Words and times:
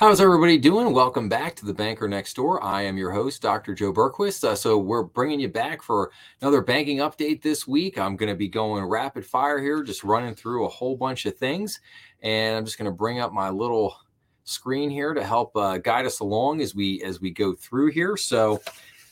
How's 0.00 0.18
everybody 0.18 0.56
doing? 0.56 0.94
Welcome 0.94 1.28
back 1.28 1.54
to 1.56 1.66
the 1.66 1.74
Banker 1.74 2.08
Next 2.08 2.32
Door. 2.32 2.64
I 2.64 2.80
am 2.80 2.96
your 2.96 3.10
host, 3.10 3.42
Dr. 3.42 3.74
Joe 3.74 3.92
Berquist. 3.92 4.42
Uh, 4.44 4.54
so 4.54 4.78
we're 4.78 5.02
bringing 5.02 5.40
you 5.40 5.48
back 5.50 5.82
for 5.82 6.10
another 6.40 6.62
banking 6.62 7.00
update 7.00 7.42
this 7.42 7.68
week. 7.68 7.98
I'm 7.98 8.16
going 8.16 8.30
to 8.30 8.34
be 8.34 8.48
going 8.48 8.82
rapid 8.82 9.26
fire 9.26 9.60
here, 9.60 9.82
just 9.82 10.02
running 10.02 10.34
through 10.34 10.64
a 10.64 10.70
whole 10.70 10.96
bunch 10.96 11.26
of 11.26 11.36
things, 11.36 11.80
and 12.22 12.56
I'm 12.56 12.64
just 12.64 12.78
going 12.78 12.90
to 12.90 12.96
bring 12.96 13.20
up 13.20 13.34
my 13.34 13.50
little 13.50 13.94
screen 14.44 14.88
here 14.88 15.12
to 15.12 15.22
help 15.22 15.54
uh, 15.54 15.76
guide 15.76 16.06
us 16.06 16.20
along 16.20 16.62
as 16.62 16.74
we 16.74 17.02
as 17.02 17.20
we 17.20 17.30
go 17.30 17.54
through 17.54 17.90
here. 17.90 18.16
So 18.16 18.62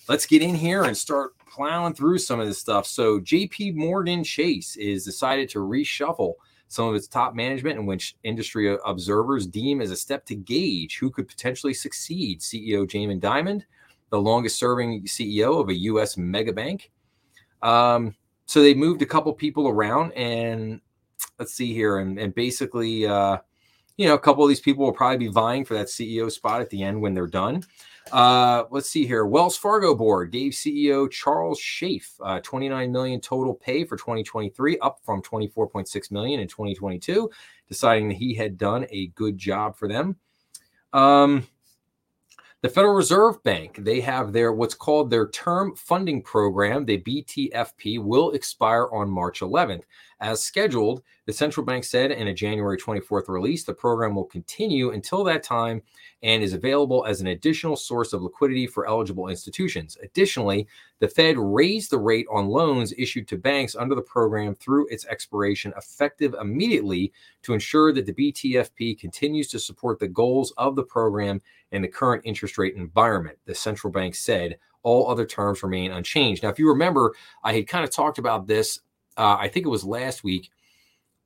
let's 0.09 0.25
get 0.25 0.41
in 0.41 0.55
here 0.55 0.85
and 0.85 0.97
start 0.97 1.37
plowing 1.51 1.93
through 1.93 2.17
some 2.17 2.41
of 2.41 2.47
this 2.47 2.61
stuff. 2.61 2.87
So 2.87 3.21
J.P. 3.21 3.73
Morgan 3.73 4.25
Chase 4.25 4.75
is 4.77 5.05
decided 5.05 5.51
to 5.51 5.59
reshuffle 5.59 6.37
some 6.69 6.87
of 6.87 6.95
its 6.95 7.09
top 7.09 7.35
management, 7.35 7.79
in 7.79 7.87
which 7.87 8.17
industry 8.23 8.77
observers 8.85 9.47
deem 9.47 9.81
as 9.81 9.91
a 9.91 9.97
step 9.97 10.25
to 10.27 10.35
gauge 10.35 10.99
who 10.99 11.11
could 11.11 11.27
potentially 11.27 11.75
succeed 11.75 12.41
CEO 12.41 12.89
Jamie 12.89 13.19
Dimon, 13.19 13.63
the 14.11 14.21
longest 14.21 14.59
serving 14.59 15.05
CEO 15.05 15.61
of 15.61 15.69
a 15.69 15.75
U.S. 15.75 16.17
mega 16.17 16.53
bank. 16.53 16.91
Um, 17.63 18.15
so 18.47 18.63
they 18.63 18.75
moved 18.75 19.03
a 19.03 19.07
couple 19.07 19.33
people 19.33 19.69
around, 19.69 20.13
and 20.13 20.81
let's 21.39 21.55
see 21.55 21.73
here, 21.75 21.99
and, 21.99 22.19
and 22.19 22.35
basically, 22.35 23.07
uh, 23.07 23.39
you 23.97 24.07
know, 24.07 24.15
a 24.15 24.19
couple 24.19 24.45
of 24.45 24.49
these 24.49 24.61
people 24.61 24.85
will 24.85 24.93
probably 24.93 25.19
be 25.19 25.29
vying 25.29 25.65
for 25.65 25.75
that 25.75 25.89
CEO 25.89 26.31
spot 26.31 26.61
at 26.61 26.71
the 26.71 26.83
end 26.83 27.01
when 27.01 27.15
they're 27.15 27.27
done. 27.27 27.63
Uh, 28.13 28.65
let's 28.71 28.89
see 28.89 29.07
here. 29.07 29.27
Wells 29.27 29.57
Fargo 29.57 29.95
board 29.95 30.31
gave 30.31 30.53
CEO 30.53 31.11
Charles 31.11 31.61
Scharf 31.61 32.15
uh, 32.23 32.41
29 32.41 32.91
million 32.91 33.21
total 33.21 33.55
pay 33.55 33.85
for 33.85 33.97
2023, 33.97 34.79
up 34.79 35.01
from 35.05 35.23
24.6 35.23 36.11
million 36.11 36.41
in 36.41 36.49
2022, 36.49 37.31
deciding 37.69 38.09
that 38.09 38.17
he 38.17 38.35
had 38.35 38.57
done 38.57 38.87
a 38.91 39.09
good 39.09 39.37
job 39.37 39.77
for 39.77 39.89
them. 39.89 40.17
Um, 40.93 41.47
the 42.61 42.69
Federal 42.69 42.95
Reserve 42.95 43.41
Bank, 43.45 43.77
they 43.79 44.01
have 44.01 44.33
their 44.33 44.53
what's 44.53 44.75
called 44.75 45.11
their 45.11 45.29
term 45.29 45.77
funding 45.77 46.23
program, 46.23 46.85
the 46.85 46.99
BTFP, 46.99 48.03
will 48.03 48.33
expire 48.33 48.89
on 48.91 49.09
March 49.09 49.41
11th. 49.41 49.83
As 50.21 50.43
scheduled, 50.43 51.03
the 51.27 51.33
central 51.33 51.65
bank 51.65 51.85
said 51.85 52.11
in 52.11 52.27
a 52.27 52.35
January 52.35 52.77
24th 52.77 53.29
release, 53.29 53.63
the 53.63 53.73
program 53.73 54.17
will 54.17 54.25
continue 54.25 54.91
until 54.91 55.23
that 55.25 55.45
time 55.45 55.83
and 56.23 56.43
is 56.43 56.55
available 56.55 57.05
as 57.05 57.21
an 57.21 57.29
additional 57.29 57.77
source 57.77 58.13
of 58.13 58.23
liquidity 58.23 58.67
for 58.67 58.89
eligible 58.89 59.29
institutions. 59.29 59.97
Additionally, 60.03 60.67
the 60.99 61.07
Fed 61.07 61.37
raised 61.39 61.91
the 61.91 61.99
rate 61.99 62.27
on 62.31 62.49
loans 62.49 62.93
issued 62.99 63.29
to 63.29 63.37
banks 63.37 63.77
under 63.77 63.95
the 63.95 64.03
program 64.03 64.57
through 64.57 64.89
its 64.89 65.07
expiration 65.07 65.73
effective 65.77 66.35
immediately 66.41 67.13
to 67.43 67.53
ensure 67.53 67.93
that 67.93 68.07
the 68.07 68.13
BTFP 68.13 68.99
continues 68.99 69.47
to 69.49 69.61
support 69.61 70.01
the 70.01 70.09
goals 70.09 70.53
of 70.57 70.75
the 70.75 70.83
program 70.83 71.41
in 71.71 71.83
the 71.83 71.89
current 71.89 72.23
interest 72.25 72.59
rate 72.59 72.75
environment, 72.75 73.39
the 73.45 73.55
central 73.55 73.93
bank 73.93 74.15
said. 74.17 74.59
All 74.83 75.11
other 75.11 75.27
terms 75.27 75.63
remain 75.63 75.91
unchanged. 75.91 76.43
Now, 76.43 76.49
if 76.49 76.59
you 76.59 76.69
remember, 76.69 77.15
I 77.45 77.53
had 77.53 77.67
kind 77.67 77.85
of 77.85 77.91
talked 77.91 78.19
about 78.19 78.47
this, 78.47 78.81
uh, 79.19 79.37
I 79.39 79.49
think 79.49 79.67
it 79.67 79.71
was 79.71 79.85
last 79.85 80.25
week, 80.25 80.51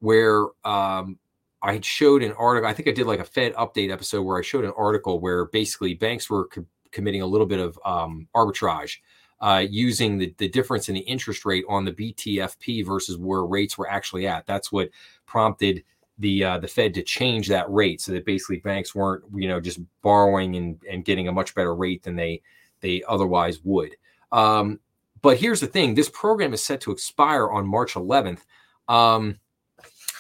where 0.01 0.47
um, 0.65 1.19
I 1.63 1.79
showed 1.81 2.23
an 2.23 2.33
article. 2.33 2.69
I 2.69 2.73
think 2.73 2.89
I 2.89 2.93
did 2.93 3.07
like 3.07 3.21
a 3.21 3.25
Fed 3.25 3.55
update 3.55 3.93
episode 3.93 4.23
where 4.23 4.39
I 4.39 4.43
showed 4.43 4.65
an 4.65 4.73
article 4.77 5.21
where 5.21 5.45
basically 5.47 5.95
banks 5.95 6.29
were 6.29 6.49
co- 6.49 6.67
committing 6.91 7.23
a 7.23 7.27
little 7.27 7.47
bit 7.47 7.61
of 7.61 7.79
um, 7.85 8.27
arbitrage 8.35 8.97
uh, 9.41 9.65
using 9.69 10.19
the, 10.19 10.35
the 10.39 10.49
difference 10.49 10.89
in 10.89 10.95
the 10.95 11.01
interest 11.01 11.45
rate 11.45 11.65
on 11.69 11.85
the 11.85 11.93
BTFP 11.93 12.87
versus 12.87 13.19
where 13.19 13.45
rates 13.45 13.77
were 13.77 13.91
actually 13.91 14.27
at. 14.27 14.47
That's 14.47 14.73
what 14.73 14.91
prompted 15.27 15.85
the 16.19 16.45
uh, 16.45 16.59
the 16.59 16.69
Fed 16.69 16.95
to 16.95 17.03
change 17.03 17.49
that 17.49 17.71
rate 17.71 18.01
so 18.01 18.13
that 18.13 18.25
basically 18.25 18.59
banks 18.59 18.95
weren't 18.95 19.25
you 19.35 19.49
know 19.49 19.61
just 19.61 19.81
borrowing 20.03 20.57
and, 20.57 20.81
and 20.91 21.05
getting 21.05 21.29
a 21.29 21.33
much 21.33 21.55
better 21.55 21.75
rate 21.75 22.03
than 22.03 22.17
they 22.17 22.41
they 22.81 23.03
otherwise 23.09 23.61
would. 23.65 23.97
Um, 24.31 24.81
but 25.23 25.39
here's 25.39 25.61
the 25.61 25.67
thing: 25.67 25.95
this 25.95 26.11
program 26.11 26.53
is 26.53 26.63
set 26.63 26.81
to 26.83 26.93
expire 26.93 27.51
on 27.51 27.67
March 27.67 27.95
11th. 27.95 28.41
Um, 28.89 29.39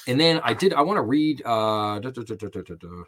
and 0.06 0.18
then 0.18 0.40
I 0.42 0.54
did. 0.54 0.72
I 0.72 0.82
want 0.82 0.96
to 0.96 1.02
read. 1.02 1.42
Uh, 1.44 1.98
da, 2.00 2.10
da, 2.10 2.22
da, 2.22 3.04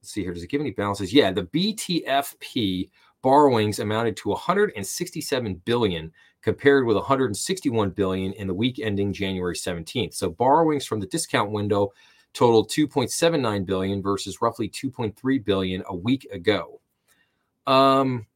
Let's 0.00 0.12
see 0.12 0.22
here. 0.22 0.32
Does 0.32 0.42
it 0.42 0.50
give 0.50 0.60
any 0.60 0.70
balances? 0.70 1.12
Yeah, 1.12 1.30
the 1.30 1.44
BTFP 1.44 2.90
borrowings 3.22 3.78
amounted 3.78 4.16
to 4.16 4.30
167 4.30 5.54
billion 5.64 6.12
compared 6.42 6.86
with 6.86 6.96
161 6.96 7.90
billion 7.90 8.32
in 8.32 8.46
the 8.46 8.54
week 8.54 8.78
ending 8.78 9.12
January 9.12 9.54
17th. 9.54 10.14
So 10.14 10.30
borrowings 10.30 10.86
from 10.86 11.00
the 11.00 11.06
discount 11.06 11.50
window 11.50 11.92
totaled 12.32 12.70
2.79 12.70 13.66
billion 13.66 14.02
versus 14.02 14.40
roughly 14.40 14.68
2.3 14.68 15.44
billion 15.44 15.82
a 15.86 15.94
week 15.94 16.26
ago. 16.32 16.80
Um, 17.66 18.26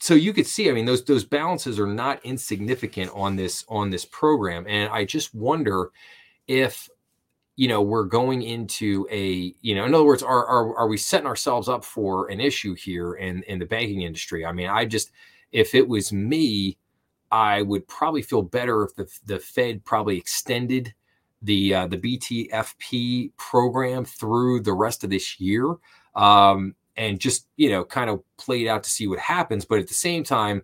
so 0.00 0.14
you 0.14 0.32
could 0.32 0.46
see, 0.46 0.70
I 0.70 0.72
mean, 0.72 0.86
those 0.86 1.04
those 1.04 1.24
balances 1.24 1.78
are 1.78 1.86
not 1.86 2.24
insignificant 2.24 3.10
on 3.14 3.36
this 3.36 3.64
on 3.68 3.90
this 3.90 4.04
program, 4.04 4.66
and 4.66 4.90
I 4.90 5.04
just 5.04 5.34
wonder 5.34 5.90
if 6.48 6.88
you 7.56 7.68
know 7.68 7.82
we're 7.82 8.04
going 8.04 8.42
into 8.42 9.06
a 9.10 9.54
you 9.60 9.74
know 9.74 9.84
in 9.84 9.94
other 9.94 10.04
words 10.04 10.22
are 10.22 10.46
are, 10.46 10.74
are 10.78 10.88
we 10.88 10.96
setting 10.96 11.26
ourselves 11.26 11.68
up 11.68 11.84
for 11.84 12.30
an 12.30 12.40
issue 12.40 12.74
here 12.74 13.14
in 13.14 13.42
in 13.42 13.58
the 13.58 13.66
banking 13.66 14.00
industry? 14.02 14.46
I 14.46 14.52
mean 14.52 14.70
i 14.70 14.86
just 14.86 15.10
if 15.52 15.74
it 15.74 15.86
was 15.86 16.10
me 16.12 16.78
i 17.30 17.60
would 17.60 17.86
probably 17.86 18.22
feel 18.22 18.40
better 18.42 18.84
if 18.84 18.94
the, 18.94 19.06
the 19.26 19.38
fed 19.38 19.84
probably 19.84 20.16
extended 20.16 20.94
the 21.42 21.74
uh, 21.74 21.86
the 21.86 21.98
btfp 21.98 23.30
program 23.36 24.04
through 24.06 24.60
the 24.60 24.72
rest 24.72 25.04
of 25.04 25.10
this 25.10 25.38
year. 25.38 25.76
Um, 26.14 26.74
and 26.96 27.20
just 27.20 27.46
you 27.56 27.70
know 27.70 27.84
kind 27.84 28.10
of 28.10 28.22
played 28.36 28.66
out 28.66 28.82
to 28.82 28.90
see 28.90 29.06
what 29.06 29.18
happens 29.18 29.64
but 29.64 29.78
at 29.78 29.88
the 29.88 29.94
same 29.94 30.24
time 30.24 30.62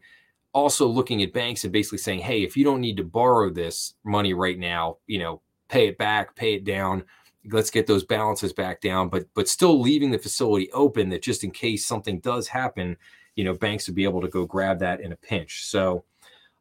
also 0.53 0.87
looking 0.87 1.22
at 1.22 1.32
banks 1.32 1.64
and 1.64 1.72
basically 1.72 1.98
saying 1.98 2.20
hey 2.20 2.42
if 2.42 2.56
you 2.56 2.64
don't 2.64 2.81
need 2.81 2.97
to 2.97 3.04
borrow 3.04 3.50
this 3.50 3.94
money 4.04 4.34
right 4.34 4.59
now 4.59 4.97
you 5.06 5.19
know 5.19 5.41
pay 5.69 5.88
it 5.88 5.98
back, 5.98 6.34
pay 6.34 6.54
it 6.54 6.64
down. 6.64 7.04
Let's 7.50 7.70
get 7.70 7.87
those 7.87 8.04
balances 8.04 8.53
back 8.53 8.81
down, 8.81 9.09
but 9.09 9.26
but 9.34 9.48
still 9.48 9.81
leaving 9.81 10.10
the 10.10 10.19
facility 10.19 10.70
open 10.72 11.09
that 11.10 11.22
just 11.22 11.44
in 11.44 11.50
case 11.50 11.87
something 11.87 12.19
does 12.20 12.48
happen, 12.48 12.97
you 13.37 13.44
know, 13.44 13.54
banks 13.54 13.87
would 13.87 13.94
be 13.94 14.04
able 14.04 14.20
to 14.20 14.28
go 14.28 14.44
grab 14.44 14.81
that 14.81 15.00
in 15.00 15.12
a 15.12 15.16
pinch. 15.16 15.64
So, 15.64 16.04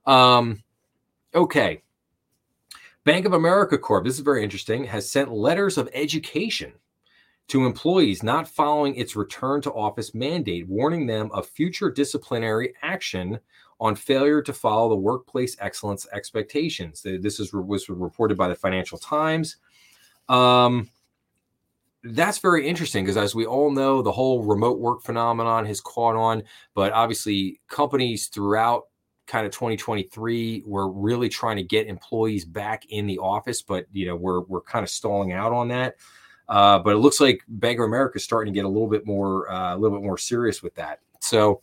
um, 0.05 0.63
okay. 1.33 1.81
Bank 3.03 3.25
of 3.25 3.33
America 3.33 3.77
Corp, 3.77 4.03
this 4.03 4.15
is 4.15 4.21
very 4.21 4.43
interesting, 4.43 4.83
has 4.85 5.09
sent 5.09 5.31
letters 5.31 5.77
of 5.77 5.89
education 5.93 6.73
to 7.47 7.65
employees 7.65 8.23
not 8.23 8.47
following 8.47 8.95
its 8.95 9.15
return 9.15 9.61
to 9.61 9.71
office 9.71 10.15
mandate, 10.15 10.67
warning 10.67 11.05
them 11.05 11.29
of 11.31 11.47
future 11.47 11.91
disciplinary 11.91 12.73
action 12.81 13.39
on 13.79 13.95
failure 13.95 14.41
to 14.41 14.53
follow 14.53 14.89
the 14.89 14.95
workplace 14.95 15.55
excellence 15.59 16.07
expectations. 16.11 17.01
This 17.03 17.39
is 17.39 17.53
was 17.53 17.89
reported 17.89 18.37
by 18.37 18.47
the 18.47 18.55
Financial 18.55 18.97
Times. 18.97 19.57
Um, 20.29 20.89
that's 22.03 22.37
very 22.37 22.67
interesting 22.67 23.03
because, 23.03 23.17
as 23.17 23.35
we 23.35 23.45
all 23.45 23.71
know, 23.71 24.01
the 24.01 24.11
whole 24.11 24.43
remote 24.43 24.79
work 24.79 25.01
phenomenon 25.03 25.65
has 25.65 25.81
caught 25.81 26.15
on. 26.15 26.43
But 26.73 26.93
obviously, 26.93 27.59
companies 27.67 28.27
throughout 28.27 28.85
kind 29.27 29.45
of 29.45 29.51
2023 29.51 30.63
were 30.65 30.91
really 30.91 31.29
trying 31.29 31.57
to 31.57 31.63
get 31.63 31.87
employees 31.87 32.45
back 32.45 32.85
in 32.89 33.07
the 33.07 33.17
office, 33.17 33.61
but 33.61 33.87
you 33.91 34.07
know 34.07 34.15
we're 34.15 34.41
we're 34.41 34.61
kind 34.61 34.83
of 34.83 34.89
stalling 34.89 35.33
out 35.33 35.51
on 35.51 35.67
that. 35.69 35.95
Uh, 36.47 36.79
but 36.79 36.93
it 36.93 36.97
looks 36.97 37.19
like 37.19 37.41
Bank 37.47 37.79
of 37.79 37.85
America 37.85 38.17
is 38.17 38.23
starting 38.23 38.53
to 38.53 38.57
get 38.57 38.65
a 38.65 38.69
little 38.69 38.87
bit 38.87 39.05
more 39.05 39.51
uh, 39.51 39.75
a 39.75 39.77
little 39.77 39.97
bit 39.97 40.05
more 40.05 40.17
serious 40.17 40.61
with 40.61 40.75
that. 40.75 40.99
So 41.19 41.61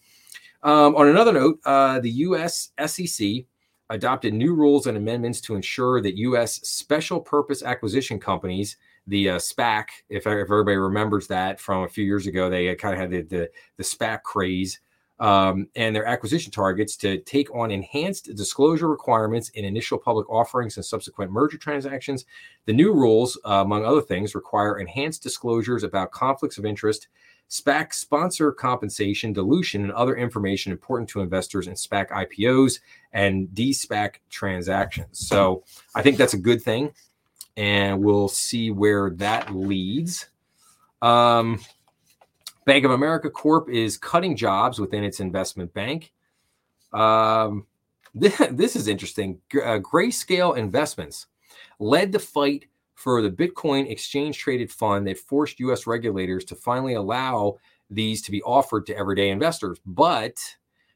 um, 0.63 0.95
on 0.97 1.09
another 1.09 1.33
note, 1.33 1.61
uh, 1.65 2.01
the 2.01 2.11
U.S. 2.11 2.71
SEC 2.87 3.45
adopted 3.91 4.33
new 4.33 4.55
rules 4.55 4.87
and 4.87 4.97
amendments 4.97 5.41
to 5.43 5.55
ensure 5.55 6.01
that 6.01 6.17
U.S. 6.17 6.55
special 6.63 7.21
purpose 7.21 7.63
acquisition 7.63 8.19
companies, 8.19 8.77
the 9.07 9.31
uh, 9.31 9.37
SPAC, 9.37 9.87
if, 10.09 10.27
if, 10.27 10.27
everybody 10.27 10.77
remembers 10.77 11.27
that 11.27 11.61
from 11.61 11.83
a 11.83 11.89
few 11.89 12.05
years 12.05 12.27
ago, 12.27 12.49
they 12.49 12.75
kind 12.77 12.95
of 12.95 13.01
had 13.01 13.11
the, 13.11 13.23
the, 13.23 13.51
the 13.77 13.83
SPAC 13.83 14.23
craze. 14.23 14.81
Um, 15.23 15.69
and 15.77 15.95
their 15.95 16.05
acquisition 16.05 16.51
targets 16.51 16.97
to 16.97 17.19
take 17.19 17.55
on 17.55 17.71
enhanced 17.71 18.35
disclosure 18.35 18.89
requirements 18.89 19.51
in 19.51 19.65
initial 19.65 19.97
public 19.97 20.29
offerings 20.29 20.77
and 20.77 20.85
subsequent 20.85 21.31
merger 21.31 21.59
transactions. 21.59 22.25
The 22.67 22.73
new 22.73 22.93
rules, 22.93 23.39
uh, 23.45 23.63
among 23.65 23.85
other 23.85 24.01
things, 24.01 24.35
require 24.35 24.81
enhanced 24.81 25.23
disclosures 25.23 25.85
about 25.85 26.11
conflicts 26.11 26.59
of 26.59 26.67
interest 26.67 27.07
SPAC 27.53 27.93
sponsor 27.93 28.51
compensation, 28.51 29.35
dilution, 29.35 29.83
and 29.83 29.93
other 29.93 30.17
information 30.17 30.73
important 30.73 31.09
to 31.11 31.21
investors 31.21 31.69
in 31.69 31.75
SPAC 31.75 32.09
IPOs 32.09 32.81
and 33.13 33.55
de-SPAC 33.55 34.17
transactions. 34.31 35.19
So 35.29 35.63
I 35.95 36.01
think 36.01 36.17
that's 36.17 36.33
a 36.33 36.39
good 36.39 36.63
thing, 36.63 36.95
and 37.57 38.03
we'll 38.03 38.29
see 38.29 38.71
where 38.71 39.11
that 39.11 39.55
leads. 39.55 40.31
Um, 41.03 41.61
Bank 42.65 42.85
of 42.85 42.91
America 42.93 43.31
Corp 43.31 43.69
is 43.69 43.97
cutting 43.97 44.37
jobs 44.37 44.79
within 44.79 45.05
its 45.05 45.21
investment 45.21 45.73
bank. 45.75 46.13
Um, 46.93 47.67
this, 48.15 48.37
this 48.51 48.77
is 48.77 48.89
interesting. 48.89 49.41
Uh, 49.55 49.79
Grayscale 49.79 50.57
Investments 50.57 51.27
led 51.79 52.13
the 52.13 52.19
fight 52.19 52.67
for 52.95 53.21
the 53.23 53.31
Bitcoin 53.31 53.91
exchange 53.91 54.39
traded 54.39 54.71
fund 54.71 55.07
that 55.07 55.19
forced 55.19 55.59
US 55.61 55.87
regulators 55.87 56.45
to 56.47 56.55
finally 56.55 56.95
allow 56.95 57.57
these 57.91 58.23
to 58.23 58.31
be 58.31 58.43
offered 58.43 58.87
to 58.87 58.97
everyday 58.97 59.31
investors. 59.31 59.79
But 59.85 60.39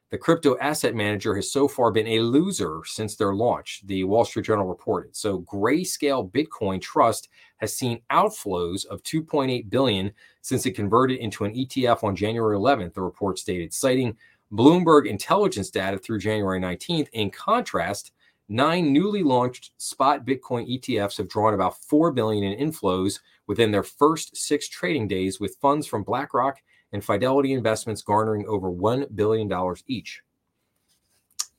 the 0.09 0.17
crypto 0.17 0.57
asset 0.59 0.95
manager 0.95 1.35
has 1.35 1.51
so 1.51 1.67
far 1.67 1.91
been 1.91 2.07
a 2.07 2.21
loser 2.21 2.81
since 2.85 3.15
their 3.15 3.33
launch, 3.33 3.81
the 3.85 4.05
Wall 4.05 4.23
Street 4.23 4.45
Journal 4.45 4.65
reported. 4.65 5.15
So 5.15 5.41
Grayscale 5.41 6.31
Bitcoin 6.31 6.81
Trust 6.81 7.27
has 7.57 7.75
seen 7.75 8.01
outflows 8.09 8.85
of 8.85 9.03
2.8 9.03 9.69
billion 9.69 10.13
since 10.41 10.65
it 10.65 10.71
converted 10.71 11.19
into 11.19 11.43
an 11.43 11.53
ETF 11.53 12.03
on 12.03 12.15
January 12.15 12.57
11th, 12.57 12.93
the 12.93 13.01
report 13.01 13.37
stated, 13.37 13.73
citing 13.73 14.15
Bloomberg 14.53 15.07
intelligence 15.07 15.69
data 15.69 15.97
through 15.97 16.19
January 16.19 16.59
19th. 16.59 17.09
In 17.11 17.29
contrast, 17.29 18.13
nine 18.47 18.93
newly 18.93 19.23
launched 19.23 19.71
spot 19.77 20.25
Bitcoin 20.25 20.79
ETFs 20.79 21.17
have 21.17 21.27
drawn 21.27 21.53
about 21.53 21.77
4 21.83 22.11
billion 22.13 22.45
in 22.45 22.71
inflows 22.71 23.19
within 23.45 23.71
their 23.71 23.83
first 23.83 24.37
6 24.37 24.69
trading 24.69 25.09
days 25.09 25.41
with 25.41 25.57
funds 25.57 25.85
from 25.85 26.03
BlackRock 26.03 26.59
and 26.93 27.03
Fidelity 27.03 27.53
Investments 27.53 28.01
garnering 28.01 28.45
over 28.47 28.71
$1 28.71 29.15
billion 29.15 29.51
each. 29.87 30.21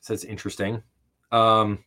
So 0.00 0.12
that's 0.12 0.24
interesting. 0.24 0.82
Um, 1.32 1.84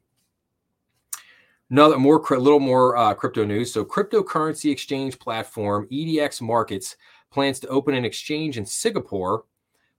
another 1.69 1.97
more, 1.97 2.23
a 2.31 2.39
little 2.39 2.59
more 2.59 2.95
uh, 2.97 3.13
crypto 3.13 3.43
news. 3.45 3.73
So, 3.73 3.83
cryptocurrency 3.83 4.71
exchange 4.71 5.17
platform 5.17 5.87
EDX 5.91 6.41
Markets 6.41 6.95
plans 7.31 7.59
to 7.61 7.67
open 7.69 7.95
an 7.95 8.05
exchange 8.05 8.57
in 8.57 8.65
Singapore 8.65 9.45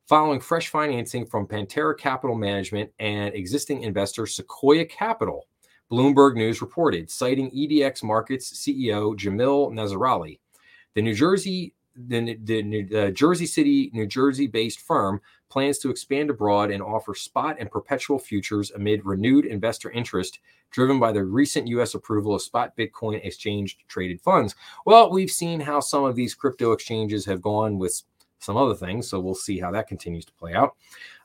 following 0.06 0.40
fresh 0.40 0.68
financing 0.68 1.24
from 1.26 1.46
Pantera 1.46 1.98
Capital 1.98 2.36
Management 2.36 2.90
and 2.98 3.34
existing 3.34 3.82
investor 3.82 4.26
Sequoia 4.26 4.84
Capital. 4.84 5.46
Bloomberg 5.90 6.36
News 6.36 6.62
reported, 6.62 7.10
citing 7.10 7.50
EDX 7.50 8.02
Markets 8.02 8.52
CEO 8.54 9.16
Jamil 9.16 9.72
Nazarali. 9.72 10.38
The 10.94 11.02
New 11.02 11.14
Jersey 11.14 11.74
the, 11.94 12.38
the 12.44 13.06
uh, 13.06 13.10
Jersey 13.10 13.46
City, 13.46 13.90
New 13.92 14.06
Jersey 14.06 14.46
based 14.46 14.80
firm 14.80 15.20
plans 15.48 15.78
to 15.78 15.90
expand 15.90 16.30
abroad 16.30 16.70
and 16.70 16.82
offer 16.82 17.14
spot 17.14 17.56
and 17.60 17.70
perpetual 17.70 18.18
futures 18.18 18.70
amid 18.70 19.04
renewed 19.04 19.44
investor 19.44 19.90
interest 19.90 20.38
driven 20.70 20.98
by 20.98 21.12
the 21.12 21.22
recent 21.22 21.68
U.S. 21.68 21.94
approval 21.94 22.34
of 22.34 22.42
spot 22.42 22.76
Bitcoin 22.76 23.24
exchange 23.24 23.78
traded 23.88 24.20
funds. 24.20 24.54
Well, 24.86 25.10
we've 25.10 25.30
seen 25.30 25.60
how 25.60 25.80
some 25.80 26.04
of 26.04 26.16
these 26.16 26.34
crypto 26.34 26.72
exchanges 26.72 27.26
have 27.26 27.42
gone 27.42 27.78
with 27.78 28.02
some 28.38 28.56
other 28.56 28.74
things, 28.74 29.08
so 29.08 29.20
we'll 29.20 29.34
see 29.34 29.60
how 29.60 29.70
that 29.70 29.86
continues 29.86 30.24
to 30.24 30.32
play 30.32 30.54
out. 30.54 30.74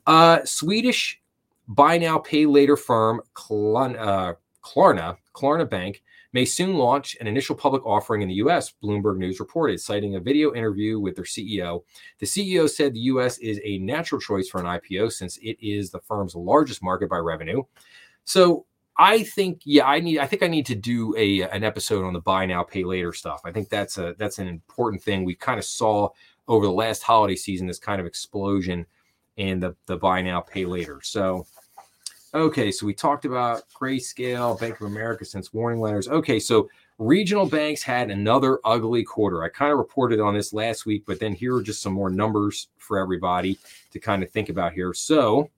Uh, 0.05 0.39
Swedish 0.43 1.21
buy 1.67 1.97
now, 1.97 2.19
pay 2.19 2.45
later 2.45 2.77
firm 2.77 3.21
Klarna, 3.33 3.97
uh, 3.97 4.33
Klarna, 4.63 5.17
Klarna 5.33 5.69
Bank 5.69 6.03
may 6.37 6.45
soon 6.45 6.75
launch 6.75 7.17
an 7.19 7.25
initial 7.25 7.55
public 7.55 7.83
offering 7.83 8.21
in 8.21 8.27
the 8.27 8.35
US, 8.35 8.71
Bloomberg 8.83 9.17
News 9.17 9.39
reported, 9.39 9.81
citing 9.81 10.17
a 10.17 10.19
video 10.19 10.53
interview 10.53 10.99
with 10.99 11.15
their 11.15 11.25
CEO. 11.25 11.81
The 12.19 12.27
CEO 12.27 12.69
said 12.69 12.93
the 12.93 13.09
US 13.13 13.39
is 13.39 13.59
a 13.63 13.79
natural 13.79 14.21
choice 14.21 14.47
for 14.47 14.59
an 14.61 14.67
IPO 14.67 15.13
since 15.13 15.37
it 15.37 15.57
is 15.59 15.89
the 15.89 15.99
firm's 15.99 16.35
largest 16.35 16.83
market 16.83 17.09
by 17.09 17.17
revenue. 17.17 17.63
So 18.23 18.67
I 18.99 19.23
think, 19.23 19.61
yeah, 19.65 19.87
I 19.87 19.99
need. 19.99 20.19
I 20.19 20.27
think 20.27 20.43
I 20.43 20.47
need 20.47 20.67
to 20.67 20.75
do 20.75 21.15
a 21.17 21.41
an 21.41 21.63
episode 21.63 22.05
on 22.05 22.13
the 22.13 22.21
buy 22.21 22.45
now, 22.45 22.61
pay 22.61 22.83
later 22.83 23.13
stuff. 23.13 23.41
I 23.43 23.51
think 23.51 23.69
that's 23.69 23.97
a 23.97 24.13
that's 24.19 24.37
an 24.37 24.47
important 24.47 25.01
thing. 25.01 25.25
We 25.25 25.33
kind 25.33 25.57
of 25.57 25.65
saw 25.65 26.09
over 26.47 26.67
the 26.67 26.71
last 26.71 27.01
holiday 27.01 27.35
season 27.35 27.65
this 27.65 27.79
kind 27.79 27.99
of 27.99 28.05
explosion 28.05 28.85
in 29.37 29.59
the 29.59 29.75
the 29.87 29.97
buy 29.97 30.21
now, 30.21 30.41
pay 30.41 30.65
later. 30.65 31.01
So 31.01 31.47
Okay, 32.33 32.71
so 32.71 32.85
we 32.85 32.93
talked 32.93 33.23
about 33.23 33.63
Grayscale, 33.69 34.59
Bank 34.59 34.81
of 34.81 34.87
America 34.87 35.23
since 35.23 35.53
warning 35.53 35.79
letters. 35.79 36.09
Okay, 36.09 36.39
so 36.39 36.69
regional 36.97 37.45
banks 37.45 37.81
had 37.81 38.11
another 38.11 38.59
ugly 38.65 39.03
quarter. 39.03 39.43
I 39.43 39.49
kind 39.49 39.71
of 39.71 39.77
reported 39.77 40.19
on 40.19 40.33
this 40.33 40.51
last 40.51 40.85
week, 40.85 41.03
but 41.05 41.21
then 41.21 41.33
here 41.33 41.55
are 41.55 41.61
just 41.61 41.81
some 41.81 41.93
more 41.93 42.09
numbers 42.09 42.67
for 42.79 42.97
everybody 42.97 43.57
to 43.91 43.99
kind 43.99 44.23
of 44.23 44.31
think 44.31 44.49
about 44.49 44.73
here. 44.73 44.93
So, 44.93 45.49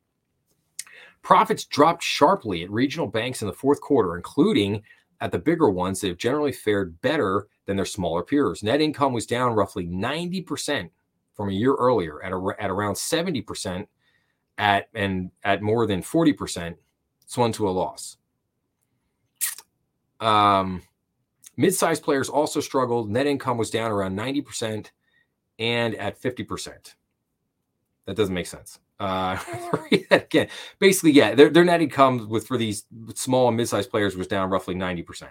profits 1.24 1.66
dropped 1.66 2.04
sharply 2.04 2.64
at 2.64 2.70
regional 2.70 3.08
banks 3.08 3.42
in 3.42 3.48
the 3.48 3.54
fourth 3.54 3.82
quarter, 3.82 4.16
including 4.16 4.84
at 5.22 5.32
the 5.32 5.40
bigger 5.40 5.72
ones 5.72 6.00
that 6.02 6.10
have 6.10 6.18
generally 6.18 6.52
fared 6.52 7.02
better 7.02 7.48
than 7.66 7.78
their 7.78 7.86
smaller 7.86 8.22
peers. 8.22 8.62
Net 8.62 8.80
income 8.80 9.12
was 9.12 9.26
down 9.26 9.54
roughly 9.54 9.88
90% 9.88 10.90
from 11.34 11.50
a 11.50 11.54
year 11.54 11.74
earlier 11.74 12.24
at, 12.24 12.32
a, 12.32 12.56
at 12.60 12.70
around 12.70 12.94
70% 12.94 13.88
at 14.60 14.90
and 14.94 15.32
at 15.44 15.64
more 15.64 15.88
than 15.88 16.04
40% 16.04 16.76
swung 17.26 17.52
to 17.54 17.68
a 17.68 17.72
loss. 17.72 18.18
Um, 20.20 20.84
mid-sized 21.58 22.04
players 22.04 22.30
also 22.30 22.60
struggled. 22.60 23.10
Net 23.10 23.26
income 23.26 23.58
was 23.58 23.72
down 23.72 23.90
around 23.90 24.18
90% 24.18 24.88
and 25.58 25.96
at 25.96 26.22
50%. 26.22 26.94
That 28.06 28.16
doesn't 28.16 28.34
make 28.34 28.48
sense. 28.48 28.80
Uh, 29.00 29.38
again, 30.12 30.50
basically, 30.80 31.12
yeah, 31.12 31.34
their, 31.34 31.50
their 31.50 31.64
net 31.64 31.82
income 31.82 32.28
with 32.30 32.46
for 32.46 32.58
these 32.58 32.86
small 33.16 33.48
and 33.48 33.56
mid-sized 33.56 33.90
players 33.90 34.18
was 34.18 34.28
down 34.28 34.50
roughly 34.50 34.76
90%. 34.76 35.30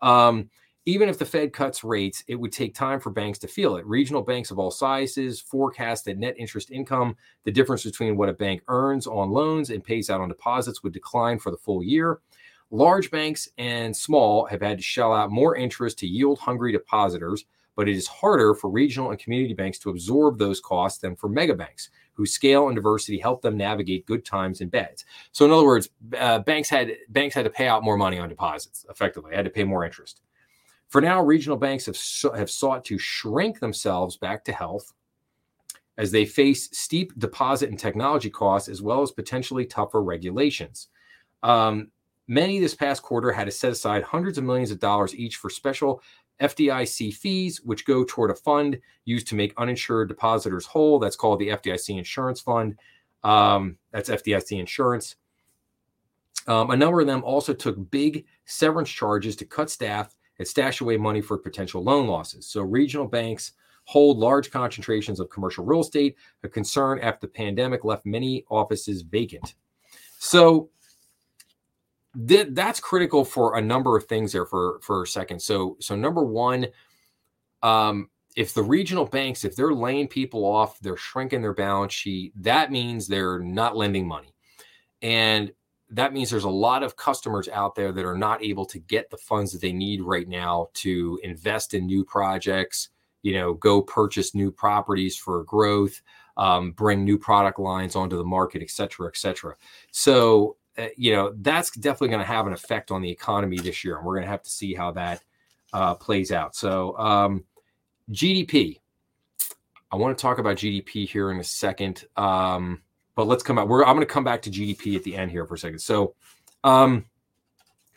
Um, 0.00 0.50
even 0.88 1.10
if 1.10 1.18
the 1.18 1.24
Fed 1.26 1.52
cuts 1.52 1.84
rates, 1.84 2.24
it 2.28 2.34
would 2.36 2.50
take 2.50 2.74
time 2.74 2.98
for 2.98 3.10
banks 3.10 3.38
to 3.40 3.46
feel 3.46 3.76
it. 3.76 3.84
Regional 3.84 4.22
banks 4.22 4.50
of 4.50 4.58
all 4.58 4.70
sizes 4.70 5.38
forecast 5.38 6.06
that 6.06 6.16
net 6.16 6.34
interest 6.38 6.70
income, 6.70 7.14
the 7.44 7.52
difference 7.52 7.84
between 7.84 8.16
what 8.16 8.30
a 8.30 8.32
bank 8.32 8.62
earns 8.68 9.06
on 9.06 9.28
loans 9.28 9.68
and 9.68 9.84
pays 9.84 10.08
out 10.08 10.22
on 10.22 10.30
deposits, 10.30 10.82
would 10.82 10.94
decline 10.94 11.38
for 11.38 11.50
the 11.50 11.58
full 11.58 11.82
year. 11.82 12.20
Large 12.70 13.10
banks 13.10 13.50
and 13.58 13.94
small 13.94 14.46
have 14.46 14.62
had 14.62 14.78
to 14.78 14.82
shell 14.82 15.12
out 15.12 15.30
more 15.30 15.54
interest 15.54 15.98
to 15.98 16.06
yield 16.06 16.38
hungry 16.38 16.72
depositors, 16.72 17.44
but 17.76 17.86
it 17.86 17.94
is 17.94 18.06
harder 18.08 18.54
for 18.54 18.70
regional 18.70 19.10
and 19.10 19.20
community 19.20 19.52
banks 19.52 19.78
to 19.80 19.90
absorb 19.90 20.38
those 20.38 20.58
costs 20.58 21.00
than 21.00 21.14
for 21.14 21.28
mega 21.28 21.54
banks, 21.54 21.90
whose 22.14 22.32
scale 22.32 22.68
and 22.68 22.76
diversity 22.76 23.18
help 23.18 23.42
them 23.42 23.58
navigate 23.58 24.06
good 24.06 24.24
times 24.24 24.62
and 24.62 24.70
bads. 24.70 25.04
So, 25.32 25.44
in 25.44 25.50
other 25.50 25.66
words, 25.66 25.90
uh, 26.18 26.38
banks 26.38 26.70
had 26.70 26.92
banks 27.10 27.34
had 27.34 27.44
to 27.44 27.50
pay 27.50 27.68
out 27.68 27.84
more 27.84 27.98
money 27.98 28.18
on 28.18 28.30
deposits. 28.30 28.86
Effectively, 28.88 29.34
had 29.34 29.44
to 29.44 29.50
pay 29.50 29.64
more 29.64 29.84
interest. 29.84 30.22
For 30.88 31.00
now, 31.00 31.22
regional 31.22 31.58
banks 31.58 31.86
have, 31.86 31.98
have 32.36 32.50
sought 32.50 32.84
to 32.86 32.98
shrink 32.98 33.60
themselves 33.60 34.16
back 34.16 34.44
to 34.44 34.52
health 34.52 34.92
as 35.98 36.10
they 36.10 36.24
face 36.24 36.70
steep 36.72 37.12
deposit 37.18 37.68
and 37.68 37.78
technology 37.78 38.30
costs, 38.30 38.68
as 38.68 38.80
well 38.80 39.02
as 39.02 39.10
potentially 39.10 39.66
tougher 39.66 40.02
regulations. 40.02 40.88
Um, 41.42 41.90
many 42.26 42.58
this 42.58 42.74
past 42.74 43.02
quarter 43.02 43.32
had 43.32 43.44
to 43.44 43.50
set 43.50 43.72
aside 43.72 44.02
hundreds 44.02 44.38
of 44.38 44.44
millions 44.44 44.70
of 44.70 44.78
dollars 44.78 45.14
each 45.14 45.36
for 45.36 45.50
special 45.50 46.00
FDIC 46.40 47.14
fees, 47.14 47.60
which 47.64 47.84
go 47.84 48.04
toward 48.04 48.30
a 48.30 48.34
fund 48.34 48.78
used 49.04 49.26
to 49.28 49.34
make 49.34 49.52
uninsured 49.56 50.08
depositors 50.08 50.66
whole. 50.66 50.98
That's 50.98 51.16
called 51.16 51.40
the 51.40 51.48
FDIC 51.48 51.98
Insurance 51.98 52.40
Fund. 52.40 52.78
Um, 53.24 53.76
that's 53.90 54.08
FDIC 54.08 54.58
Insurance. 54.58 55.16
Um, 56.46 56.70
a 56.70 56.76
number 56.76 57.00
of 57.00 57.06
them 57.06 57.24
also 57.24 57.52
took 57.52 57.90
big 57.90 58.24
severance 58.46 58.88
charges 58.88 59.36
to 59.36 59.44
cut 59.44 59.68
staff 59.68 60.14
and 60.38 60.46
stash 60.46 60.80
away 60.80 60.96
money 60.96 61.20
for 61.20 61.38
potential 61.38 61.82
loan 61.82 62.06
losses. 62.06 62.46
So 62.46 62.62
regional 62.62 63.06
banks 63.06 63.52
hold 63.84 64.18
large 64.18 64.50
concentrations 64.50 65.18
of 65.18 65.30
commercial 65.30 65.64
real 65.64 65.80
estate, 65.80 66.16
a 66.42 66.48
concern 66.48 66.98
after 67.00 67.26
the 67.26 67.32
pandemic 67.32 67.84
left 67.84 68.04
many 68.04 68.44
offices 68.50 69.02
vacant. 69.02 69.54
So 70.18 70.68
th- 72.26 72.48
that's 72.50 72.80
critical 72.80 73.24
for 73.24 73.56
a 73.56 73.62
number 73.62 73.96
of 73.96 74.04
things 74.04 74.32
there 74.32 74.44
for 74.46 74.78
for 74.82 75.02
a 75.02 75.06
second. 75.06 75.40
So 75.40 75.76
so 75.80 75.96
number 75.96 76.22
one, 76.22 76.66
um, 77.62 78.10
if 78.36 78.54
the 78.54 78.62
regional 78.62 79.06
banks, 79.06 79.44
if 79.44 79.56
they're 79.56 79.72
laying 79.72 80.06
people 80.06 80.44
off, 80.44 80.78
they're 80.80 80.96
shrinking 80.96 81.42
their 81.42 81.54
balance 81.54 81.92
sheet, 81.92 82.32
that 82.36 82.70
means 82.70 83.06
they're 83.06 83.40
not 83.40 83.76
lending 83.76 84.06
money. 84.06 84.34
And 85.02 85.52
that 85.90 86.12
means 86.12 86.30
there's 86.30 86.44
a 86.44 86.50
lot 86.50 86.82
of 86.82 86.96
customers 86.96 87.48
out 87.48 87.74
there 87.74 87.92
that 87.92 88.04
are 88.04 88.18
not 88.18 88.42
able 88.42 88.66
to 88.66 88.78
get 88.78 89.10
the 89.10 89.16
funds 89.16 89.52
that 89.52 89.60
they 89.60 89.72
need 89.72 90.02
right 90.02 90.28
now 90.28 90.68
to 90.74 91.18
invest 91.22 91.74
in 91.74 91.86
new 91.86 92.04
projects 92.04 92.90
you 93.22 93.32
know 93.32 93.54
go 93.54 93.82
purchase 93.82 94.34
new 94.34 94.50
properties 94.50 95.16
for 95.16 95.44
growth 95.44 96.02
um, 96.38 96.70
bring 96.70 97.04
new 97.04 97.18
product 97.18 97.58
lines 97.58 97.96
onto 97.96 98.16
the 98.16 98.24
market 98.24 98.62
et 98.62 98.70
cetera 98.70 99.08
et 99.08 99.16
cetera. 99.16 99.54
So 99.90 100.56
uh, 100.78 100.86
you 100.96 101.12
know 101.12 101.32
that's 101.40 101.70
definitely 101.72 102.08
going 102.08 102.20
to 102.20 102.26
have 102.26 102.46
an 102.46 102.52
effect 102.52 102.90
on 102.90 103.02
the 103.02 103.10
economy 103.10 103.58
this 103.58 103.84
year 103.84 103.96
and 103.96 104.06
we're 104.06 104.14
going 104.14 104.26
to 104.26 104.30
have 104.30 104.44
to 104.44 104.50
see 104.50 104.74
how 104.74 104.92
that 104.92 105.22
uh, 105.72 105.94
plays 105.94 106.32
out. 106.32 106.54
So 106.54 106.96
um, 106.96 107.44
gdp 108.10 108.80
i 109.92 109.96
want 109.96 110.16
to 110.16 110.22
talk 110.22 110.38
about 110.38 110.56
gdp 110.56 111.06
here 111.06 111.30
in 111.30 111.40
a 111.40 111.44
second. 111.44 112.04
Um, 112.16 112.80
but 113.18 113.26
let's 113.26 113.42
come 113.42 113.58
out. 113.58 113.66
We're, 113.66 113.84
I'm 113.84 113.96
going 113.96 114.06
to 114.06 114.12
come 114.12 114.22
back 114.22 114.42
to 114.42 114.50
GDP 114.50 114.94
at 114.94 115.02
the 115.02 115.16
end 115.16 115.32
here 115.32 115.44
for 115.44 115.54
a 115.54 115.58
second. 115.58 115.80
So, 115.80 116.14
um, 116.62 117.04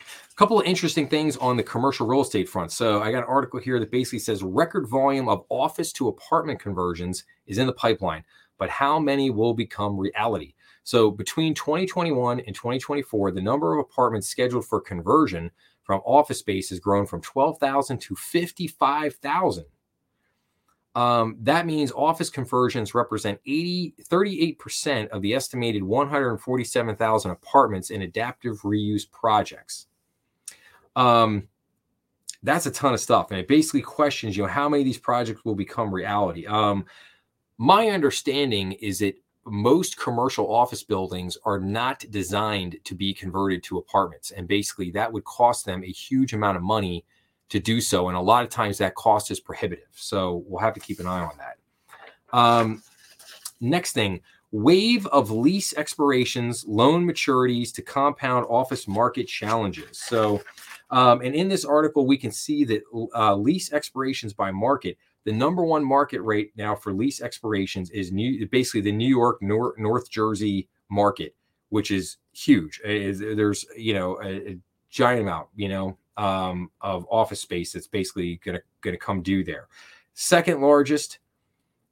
a 0.00 0.34
couple 0.34 0.58
of 0.58 0.66
interesting 0.66 1.06
things 1.06 1.36
on 1.36 1.56
the 1.56 1.62
commercial 1.62 2.08
real 2.08 2.22
estate 2.22 2.48
front. 2.48 2.72
So, 2.72 3.00
I 3.00 3.12
got 3.12 3.18
an 3.18 3.28
article 3.28 3.60
here 3.60 3.78
that 3.78 3.92
basically 3.92 4.18
says 4.18 4.42
record 4.42 4.88
volume 4.88 5.28
of 5.28 5.44
office 5.48 5.92
to 5.92 6.08
apartment 6.08 6.58
conversions 6.58 7.22
is 7.46 7.58
in 7.58 7.68
the 7.68 7.72
pipeline, 7.72 8.24
but 8.58 8.68
how 8.68 8.98
many 8.98 9.30
will 9.30 9.54
become 9.54 9.96
reality? 9.96 10.54
So, 10.82 11.08
between 11.08 11.54
2021 11.54 12.40
and 12.40 12.56
2024, 12.56 13.30
the 13.30 13.40
number 13.40 13.74
of 13.74 13.78
apartments 13.78 14.26
scheduled 14.26 14.66
for 14.66 14.80
conversion 14.80 15.52
from 15.84 16.00
office 16.04 16.40
space 16.40 16.70
has 16.70 16.80
grown 16.80 17.06
from 17.06 17.20
12,000 17.20 18.00
to 18.00 18.16
55,000. 18.16 19.66
Um, 20.94 21.36
that 21.40 21.64
means 21.64 21.90
office 21.92 22.28
conversions 22.28 22.94
represent 22.94 23.40
80, 23.46 23.94
38% 24.02 25.08
of 25.08 25.22
the 25.22 25.34
estimated 25.34 25.82
147,000 25.82 27.30
apartments 27.30 27.90
in 27.90 28.02
adaptive 28.02 28.60
reuse 28.60 29.10
projects. 29.10 29.86
Um, 30.94 31.48
that's 32.42 32.66
a 32.66 32.70
ton 32.70 32.92
of 32.92 33.00
stuff. 33.00 33.30
And 33.30 33.40
it 33.40 33.48
basically 33.48 33.80
questions, 33.80 34.36
you 34.36 34.42
know, 34.42 34.48
how 34.48 34.68
many 34.68 34.82
of 34.82 34.84
these 34.84 34.98
projects 34.98 35.44
will 35.44 35.54
become 35.54 35.94
reality. 35.94 36.46
Um, 36.46 36.84
my 37.56 37.88
understanding 37.88 38.72
is 38.72 38.98
that 38.98 39.16
most 39.44 39.96
commercial 39.96 40.52
office 40.52 40.82
buildings 40.82 41.36
are 41.44 41.58
not 41.58 42.04
designed 42.10 42.76
to 42.84 42.94
be 42.94 43.14
converted 43.14 43.62
to 43.64 43.78
apartments. 43.78 44.30
And 44.30 44.46
basically, 44.46 44.90
that 44.92 45.12
would 45.12 45.24
cost 45.24 45.64
them 45.64 45.82
a 45.82 45.90
huge 45.90 46.32
amount 46.32 46.56
of 46.56 46.62
money 46.62 47.04
to 47.52 47.60
do 47.60 47.80
so. 47.80 48.08
And 48.08 48.16
a 48.16 48.20
lot 48.20 48.44
of 48.44 48.50
times 48.50 48.78
that 48.78 48.94
cost 48.94 49.30
is 49.30 49.38
prohibitive. 49.38 49.88
So 49.92 50.42
we'll 50.46 50.60
have 50.60 50.72
to 50.74 50.80
keep 50.80 51.00
an 51.00 51.06
eye 51.06 51.20
on 51.20 51.36
that. 51.38 52.36
Um, 52.36 52.82
next 53.60 53.92
thing 53.92 54.20
wave 54.54 55.06
of 55.06 55.30
lease 55.30 55.72
expirations, 55.74 56.66
loan 56.66 57.06
maturities 57.06 57.72
to 57.74 57.80
compound 57.80 58.46
office 58.50 58.86
market 58.86 59.26
challenges. 59.26 59.98
So, 59.98 60.42
um, 60.90 61.22
and 61.22 61.34
in 61.34 61.48
this 61.48 61.64
article, 61.64 62.06
we 62.06 62.18
can 62.18 62.30
see 62.30 62.64
that 62.64 62.82
uh, 63.14 63.34
lease 63.34 63.72
expirations 63.72 64.34
by 64.34 64.50
market 64.50 64.98
the 65.24 65.32
number 65.32 65.64
one 65.64 65.84
market 65.84 66.20
rate 66.22 66.52
now 66.56 66.74
for 66.74 66.92
lease 66.92 67.20
expirations 67.20 67.90
is 67.90 68.10
new, 68.10 68.46
basically 68.48 68.80
the 68.80 68.92
New 68.92 69.08
York, 69.08 69.40
North, 69.40 69.78
North 69.78 70.10
Jersey 70.10 70.68
market, 70.90 71.34
which 71.68 71.90
is 71.90 72.16
huge. 72.32 72.80
there's 72.84 73.64
you 73.76 73.94
know 73.94 74.20
a, 74.22 74.50
a, 74.50 74.58
giant 74.90 75.22
amount 75.22 75.48
you 75.56 75.70
know 75.70 75.96
um, 76.16 76.70
of 76.80 77.06
office 77.10 77.40
space 77.40 77.72
that's 77.72 77.86
basically 77.86 78.40
gonna 78.44 78.60
gonna 78.80 78.96
come 78.96 79.22
due 79.22 79.44
there. 79.44 79.68
Second 80.14 80.60
largest 80.60 81.18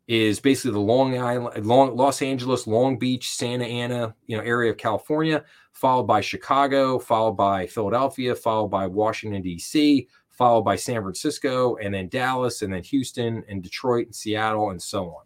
is 0.08 0.40
basically 0.40 0.72
the 0.72 0.80
Long 0.80 1.16
Island, 1.16 1.64
Long, 1.64 1.96
Los 1.96 2.20
Angeles, 2.20 2.66
Long 2.66 2.98
Beach, 2.98 3.30
Santa 3.30 3.64
Ana, 3.64 4.14
you 4.26 4.36
know, 4.36 4.42
area 4.42 4.70
of 4.70 4.76
California, 4.76 5.44
followed 5.72 6.04
by 6.04 6.20
Chicago, 6.20 6.98
followed 6.98 7.36
by 7.36 7.66
Philadelphia, 7.66 8.34
followed 8.34 8.68
by 8.68 8.88
Washington 8.88 9.40
D.C., 9.40 10.08
followed 10.28 10.62
by 10.62 10.74
San 10.74 11.00
Francisco, 11.02 11.76
and 11.76 11.94
then 11.94 12.08
Dallas, 12.08 12.62
and 12.62 12.72
then 12.72 12.82
Houston, 12.82 13.44
and 13.48 13.62
Detroit, 13.62 14.06
and 14.06 14.14
Seattle, 14.14 14.70
and 14.70 14.82
so 14.82 15.16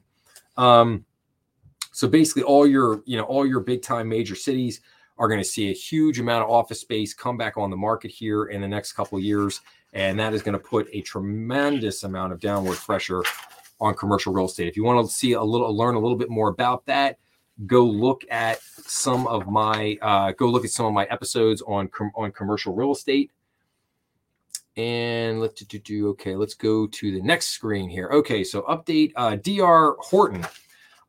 on. 0.57 0.63
Um, 0.63 1.05
so 1.91 2.07
basically, 2.07 2.43
all 2.43 2.67
your 2.67 3.03
you 3.07 3.17
know 3.17 3.25
all 3.25 3.47
your 3.47 3.61
big 3.61 3.81
time 3.81 4.09
major 4.09 4.35
cities 4.35 4.83
are 5.17 5.29
going 5.29 5.41
to 5.41 5.45
see 5.45 5.71
a 5.71 5.75
huge 5.75 6.19
amount 6.19 6.45
of 6.45 6.51
office 6.51 6.81
space 6.81 7.15
come 7.15 7.37
back 7.37 7.57
on 7.57 7.71
the 7.71 7.77
market 7.77 8.11
here 8.11 8.47
in 8.47 8.61
the 8.61 8.69
next 8.69 8.93
couple 8.93 9.19
of 9.19 9.25
years, 9.25 9.61
and 9.93 10.19
that 10.19 10.35
is 10.35 10.43
going 10.43 10.59
to 10.59 10.65
put 10.65 10.89
a 10.93 11.01
tremendous 11.03 12.03
amount 12.03 12.33
of 12.33 12.41
downward 12.41 12.77
pressure 12.79 13.23
on 13.81 13.95
commercial 13.95 14.33
real 14.33 14.47
estate. 14.47 14.69
If 14.69 14.77
you 14.77 14.85
want 14.85 15.07
to 15.07 15.13
see 15.13 15.33
a 15.33 15.43
little, 15.43 15.75
learn 15.77 15.95
a 15.95 16.01
little 16.01 16.17
bit 16.17 16.31
more 16.31 16.49
about 16.49 16.87
that, 16.87 17.19
go 17.67 17.85
look 17.85 18.25
at 18.31 18.61
some 18.63 19.27
of 19.27 19.47
my 19.47 19.97
uh, 20.03 20.33
go 20.33 20.49
look 20.49 20.65
at 20.65 20.71
some 20.71 20.87
of 20.87 20.93
my 20.93 21.05
episodes 21.05 21.63
on 21.63 21.89
com- 21.89 22.13
on 22.17 22.33
commercial 22.33 22.75
real 22.75 22.93
estate. 22.93 23.31
And 24.77 25.41
let's 25.41 25.55
do, 25.55 25.65
do 25.65 25.79
do 25.79 26.09
okay. 26.11 26.35
Let's 26.35 26.55
go 26.55 26.89
to 26.89 27.13
the 27.13 27.23
next 27.23 27.51
screen 27.51 27.89
here. 27.89 28.09
Okay, 28.13 28.43
so 28.43 28.63
update 28.63 29.13
uh, 29.15 29.37
DR 29.37 29.97
Horton. 30.01 30.45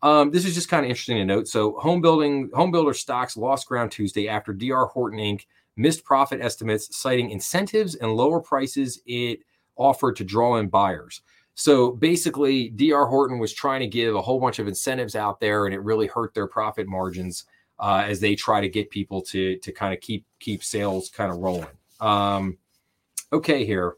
Um, 0.06 0.30
this 0.30 0.46
is 0.46 0.54
just 0.54 0.70
kind 0.70 0.86
of 0.86 0.90
interesting 0.90 1.18
to 1.18 1.26
note. 1.26 1.48
So, 1.48 1.74
home 1.80 2.00
building 2.00 2.52
home 2.54 2.72
builder 2.72 2.94
stocks 2.94 3.36
lost 3.36 3.68
ground 3.68 3.92
Tuesday 3.92 4.28
after 4.28 4.54
DR 4.54 4.86
Horton 4.86 5.20
Inc. 5.20 5.48
missed 5.76 6.04
profit 6.04 6.42
estimates, 6.42 6.96
citing 6.96 7.32
incentives 7.32 7.96
and 7.96 8.14
lower 8.14 8.40
prices 8.40 9.02
it 9.08 9.40
offered 9.76 10.16
to 10.18 10.24
draw 10.24 10.58
in 10.58 10.68
buyers. 10.68 11.22
So 11.56 11.92
basically, 11.92 12.70
DR 12.70 13.08
Horton 13.08 13.40
was 13.40 13.52
trying 13.52 13.80
to 13.80 13.88
give 13.88 14.14
a 14.14 14.22
whole 14.22 14.40
bunch 14.40 14.60
of 14.60 14.68
incentives 14.68 15.16
out 15.16 15.40
there, 15.40 15.66
and 15.66 15.74
it 15.74 15.80
really 15.80 16.06
hurt 16.06 16.36
their 16.36 16.48
profit 16.48 16.88
margins 16.88 17.46
uh, 17.80 18.04
as 18.06 18.20
they 18.20 18.36
try 18.36 18.62
to 18.62 18.70
get 18.70 18.92
people 18.92 19.22
to 19.24 19.58
to 19.58 19.72
kind 19.72 19.92
of 19.92 20.02
keep 20.02 20.24
keep 20.40 20.64
sales 20.64 21.10
kind 21.10 21.32
of 21.32 21.38
rolling. 21.40 21.68
Um, 22.00 22.58
Okay, 23.36 23.66
here. 23.66 23.98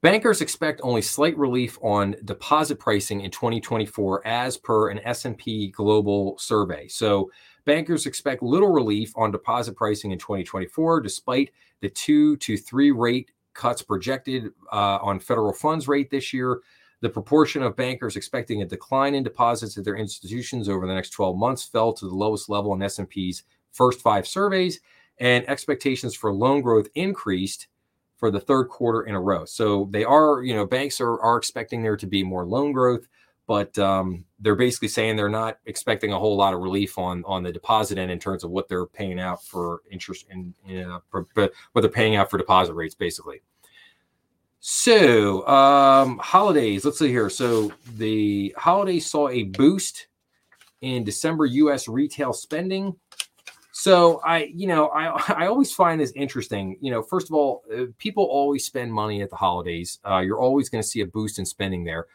Bankers 0.00 0.42
expect 0.42 0.80
only 0.84 1.02
slight 1.02 1.36
relief 1.36 1.76
on 1.82 2.14
deposit 2.24 2.78
pricing 2.78 3.22
in 3.22 3.32
2024 3.32 4.24
as 4.24 4.56
per 4.56 4.90
an 4.90 5.00
S&P 5.04 5.70
Global 5.70 6.38
survey. 6.38 6.86
So, 6.86 7.32
bankers 7.64 8.06
expect 8.06 8.44
little 8.44 8.70
relief 8.70 9.12
on 9.16 9.32
deposit 9.32 9.74
pricing 9.74 10.12
in 10.12 10.18
2024 10.18 11.00
despite 11.00 11.50
the 11.80 11.88
2 11.88 12.36
to 12.36 12.56
3 12.56 12.92
rate 12.92 13.32
cuts 13.54 13.82
projected 13.82 14.52
uh, 14.72 14.98
on 15.02 15.18
federal 15.18 15.52
funds 15.52 15.88
rate 15.88 16.10
this 16.10 16.32
year. 16.32 16.60
The 17.00 17.10
proportion 17.10 17.64
of 17.64 17.74
bankers 17.74 18.14
expecting 18.14 18.62
a 18.62 18.66
decline 18.66 19.16
in 19.16 19.24
deposits 19.24 19.76
at 19.78 19.84
their 19.84 19.96
institutions 19.96 20.68
over 20.68 20.86
the 20.86 20.94
next 20.94 21.10
12 21.10 21.36
months 21.36 21.64
fell 21.64 21.92
to 21.94 22.08
the 22.08 22.14
lowest 22.14 22.48
level 22.48 22.72
in 22.72 22.82
S&P's 22.82 23.42
first 23.72 24.00
5 24.00 24.28
surveys 24.28 24.78
and 25.18 25.48
expectations 25.48 26.14
for 26.14 26.32
loan 26.32 26.60
growth 26.60 26.86
increased 26.94 27.66
for 28.18 28.30
the 28.30 28.40
third 28.40 28.64
quarter 28.64 29.02
in 29.02 29.14
a 29.14 29.20
row. 29.20 29.44
So 29.44 29.88
they 29.90 30.04
are, 30.04 30.42
you 30.42 30.54
know, 30.54 30.66
banks 30.66 31.00
are, 31.00 31.20
are 31.20 31.38
expecting 31.38 31.82
there 31.82 31.96
to 31.96 32.06
be 32.06 32.22
more 32.22 32.44
loan 32.44 32.72
growth, 32.72 33.06
but 33.46 33.78
um, 33.78 34.24
they're 34.40 34.56
basically 34.56 34.88
saying 34.88 35.16
they're 35.16 35.28
not 35.28 35.58
expecting 35.66 36.12
a 36.12 36.18
whole 36.18 36.36
lot 36.36 36.52
of 36.52 36.60
relief 36.60 36.98
on 36.98 37.24
on 37.26 37.42
the 37.42 37.52
deposit 37.52 37.96
end 37.96 38.10
in 38.10 38.18
terms 38.18 38.44
of 38.44 38.50
what 38.50 38.68
they're 38.68 38.86
paying 38.86 39.20
out 39.20 39.42
for 39.42 39.80
interest 39.90 40.26
and 40.30 40.52
you 40.66 40.82
know, 40.82 41.00
for 41.10 41.26
what 41.72 41.80
they're 41.80 41.88
paying 41.88 42.16
out 42.16 42.28
for 42.28 42.38
deposit 42.38 42.74
rates, 42.74 42.94
basically. 42.94 43.40
So 44.60 45.46
um, 45.46 46.18
holidays, 46.18 46.84
let's 46.84 46.98
see 46.98 47.08
here. 47.08 47.30
So 47.30 47.72
the 47.94 48.52
holidays 48.58 49.06
saw 49.06 49.28
a 49.28 49.44
boost 49.44 50.08
in 50.80 51.04
December 51.04 51.46
U.S. 51.46 51.88
retail 51.88 52.32
spending 52.32 52.96
so 53.78 54.20
I, 54.24 54.50
you 54.52 54.66
know, 54.66 54.88
I 54.88 55.06
I 55.44 55.46
always 55.46 55.72
find 55.72 56.00
this 56.00 56.12
interesting. 56.16 56.76
You 56.80 56.90
know, 56.90 57.00
first 57.00 57.28
of 57.28 57.34
all, 57.34 57.62
uh, 57.72 57.84
people 57.98 58.24
always 58.24 58.66
spend 58.66 58.92
money 58.92 59.22
at 59.22 59.30
the 59.30 59.36
holidays. 59.36 60.00
Uh, 60.04 60.18
you're 60.18 60.40
always 60.40 60.68
going 60.68 60.82
to 60.82 60.88
see 60.88 61.00
a 61.00 61.06
boost 61.06 61.38
in 61.38 61.46
spending 61.46 61.84
there. 61.84 62.06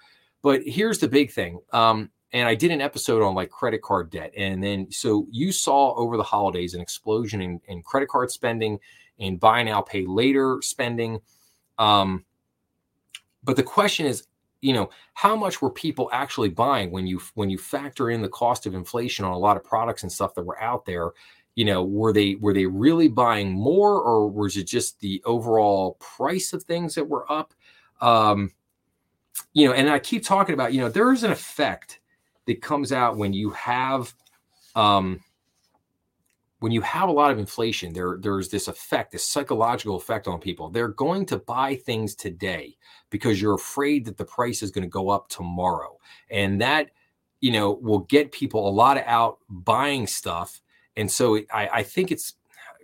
But 0.42 0.64
here's 0.66 1.00
the 1.00 1.08
big 1.08 1.32
thing. 1.32 1.62
Um, 1.72 2.10
and 2.34 2.50
I 2.50 2.56
did 2.56 2.72
an 2.72 2.82
episode 2.82 3.24
on 3.24 3.34
like 3.34 3.50
credit 3.50 3.82
card 3.82 4.10
debt, 4.10 4.34
and 4.36 4.62
then 4.62 4.92
so 4.92 5.26
you 5.32 5.54
saw 5.54 5.94
over 5.96 6.18
the 6.18 6.24
holidays 6.24 6.74
an 6.74 6.82
explosion 6.82 7.42
in, 7.42 7.62
in 7.70 7.82
credit 7.82 8.10
card 8.10 8.30
spending, 8.30 8.78
and 9.18 9.40
buy 9.40 9.64
now 9.64 9.80
pay 9.80 10.06
later 10.06 10.60
spending. 10.62 11.22
Um, 11.78 12.26
but 13.42 13.56
the 13.56 13.64
question 13.64 14.06
is, 14.06 14.28
you 14.60 14.74
know, 14.74 14.90
how 15.14 15.38
much 15.38 15.62
were 15.62 15.72
people 15.72 16.10
actually 16.12 16.50
buying 16.50 16.92
when 16.92 17.08
you 17.08 17.22
when 17.36 17.50
you 17.50 17.58
factor 17.58 18.10
in 18.10 18.22
the 18.22 18.28
cost 18.28 18.66
of 18.66 18.76
inflation 18.76 19.24
on 19.24 19.32
a 19.32 19.38
lot 19.38 19.56
of 19.56 19.64
products 19.64 20.04
and 20.04 20.12
stuff 20.12 20.36
that 20.36 20.44
were 20.44 20.62
out 20.62 20.86
there? 20.86 21.12
You 21.56 21.66
know 21.66 21.84
were 21.84 22.14
they 22.14 22.36
were 22.36 22.54
they 22.54 22.66
really 22.66 23.08
buying 23.08 23.52
more 23.52 24.02
or 24.02 24.28
was 24.28 24.58
it 24.58 24.68
just 24.68 25.00
the 25.00 25.22
overall 25.26 25.98
price 26.00 26.54
of 26.54 26.64
things 26.64 26.96
that 26.96 27.08
were 27.08 27.32
up? 27.32 27.54
Um 28.02 28.52
you 29.54 29.68
know 29.68 29.74
and 29.74 29.90
i 29.90 29.98
keep 29.98 30.24
talking 30.24 30.54
about 30.54 30.74
you 30.74 30.80
know 30.80 30.90
there 30.90 31.12
is 31.12 31.24
an 31.24 31.32
effect 31.32 32.00
that 32.46 32.62
comes 32.62 32.92
out 32.92 33.18
when 33.18 33.34
you 33.34 33.50
have 33.50 34.14
um 34.76 35.20
when 36.64 36.72
you 36.72 36.80
have 36.80 37.10
a 37.10 37.12
lot 37.12 37.30
of 37.30 37.40
inflation 37.40 37.92
there 37.92 38.18
there's 38.22 38.48
this 38.48 38.70
effect 38.70 39.12
this 39.12 39.28
psychological 39.28 39.98
effect 39.98 40.30
on 40.30 40.40
people. 40.40 40.70
They're 40.70 40.88
going 40.88 41.26
to 41.26 41.38
buy 41.38 41.76
things 41.76 42.16
today 42.16 42.78
because 43.10 43.42
you're 43.42 43.56
afraid 43.56 44.06
that 44.06 44.16
the 44.16 44.24
price 44.24 44.64
is 44.64 44.72
going 44.72 44.84
to 44.84 44.90
go 44.90 45.10
up 45.10 45.28
tomorrow. 45.28 45.98
And 46.32 46.62
that 46.62 46.92
you 47.42 47.52
know 47.52 47.74
will 47.74 48.00
get 48.00 48.32
people 48.32 48.66
a 48.66 48.72
lot 48.72 48.96
of 48.96 49.04
out 49.08 49.40
buying 49.50 50.08
stuff 50.08 50.62
and 50.98 51.12
so 51.12 51.38
I, 51.54 51.70
I 51.74 51.84
think 51.84 52.12
it's 52.12 52.36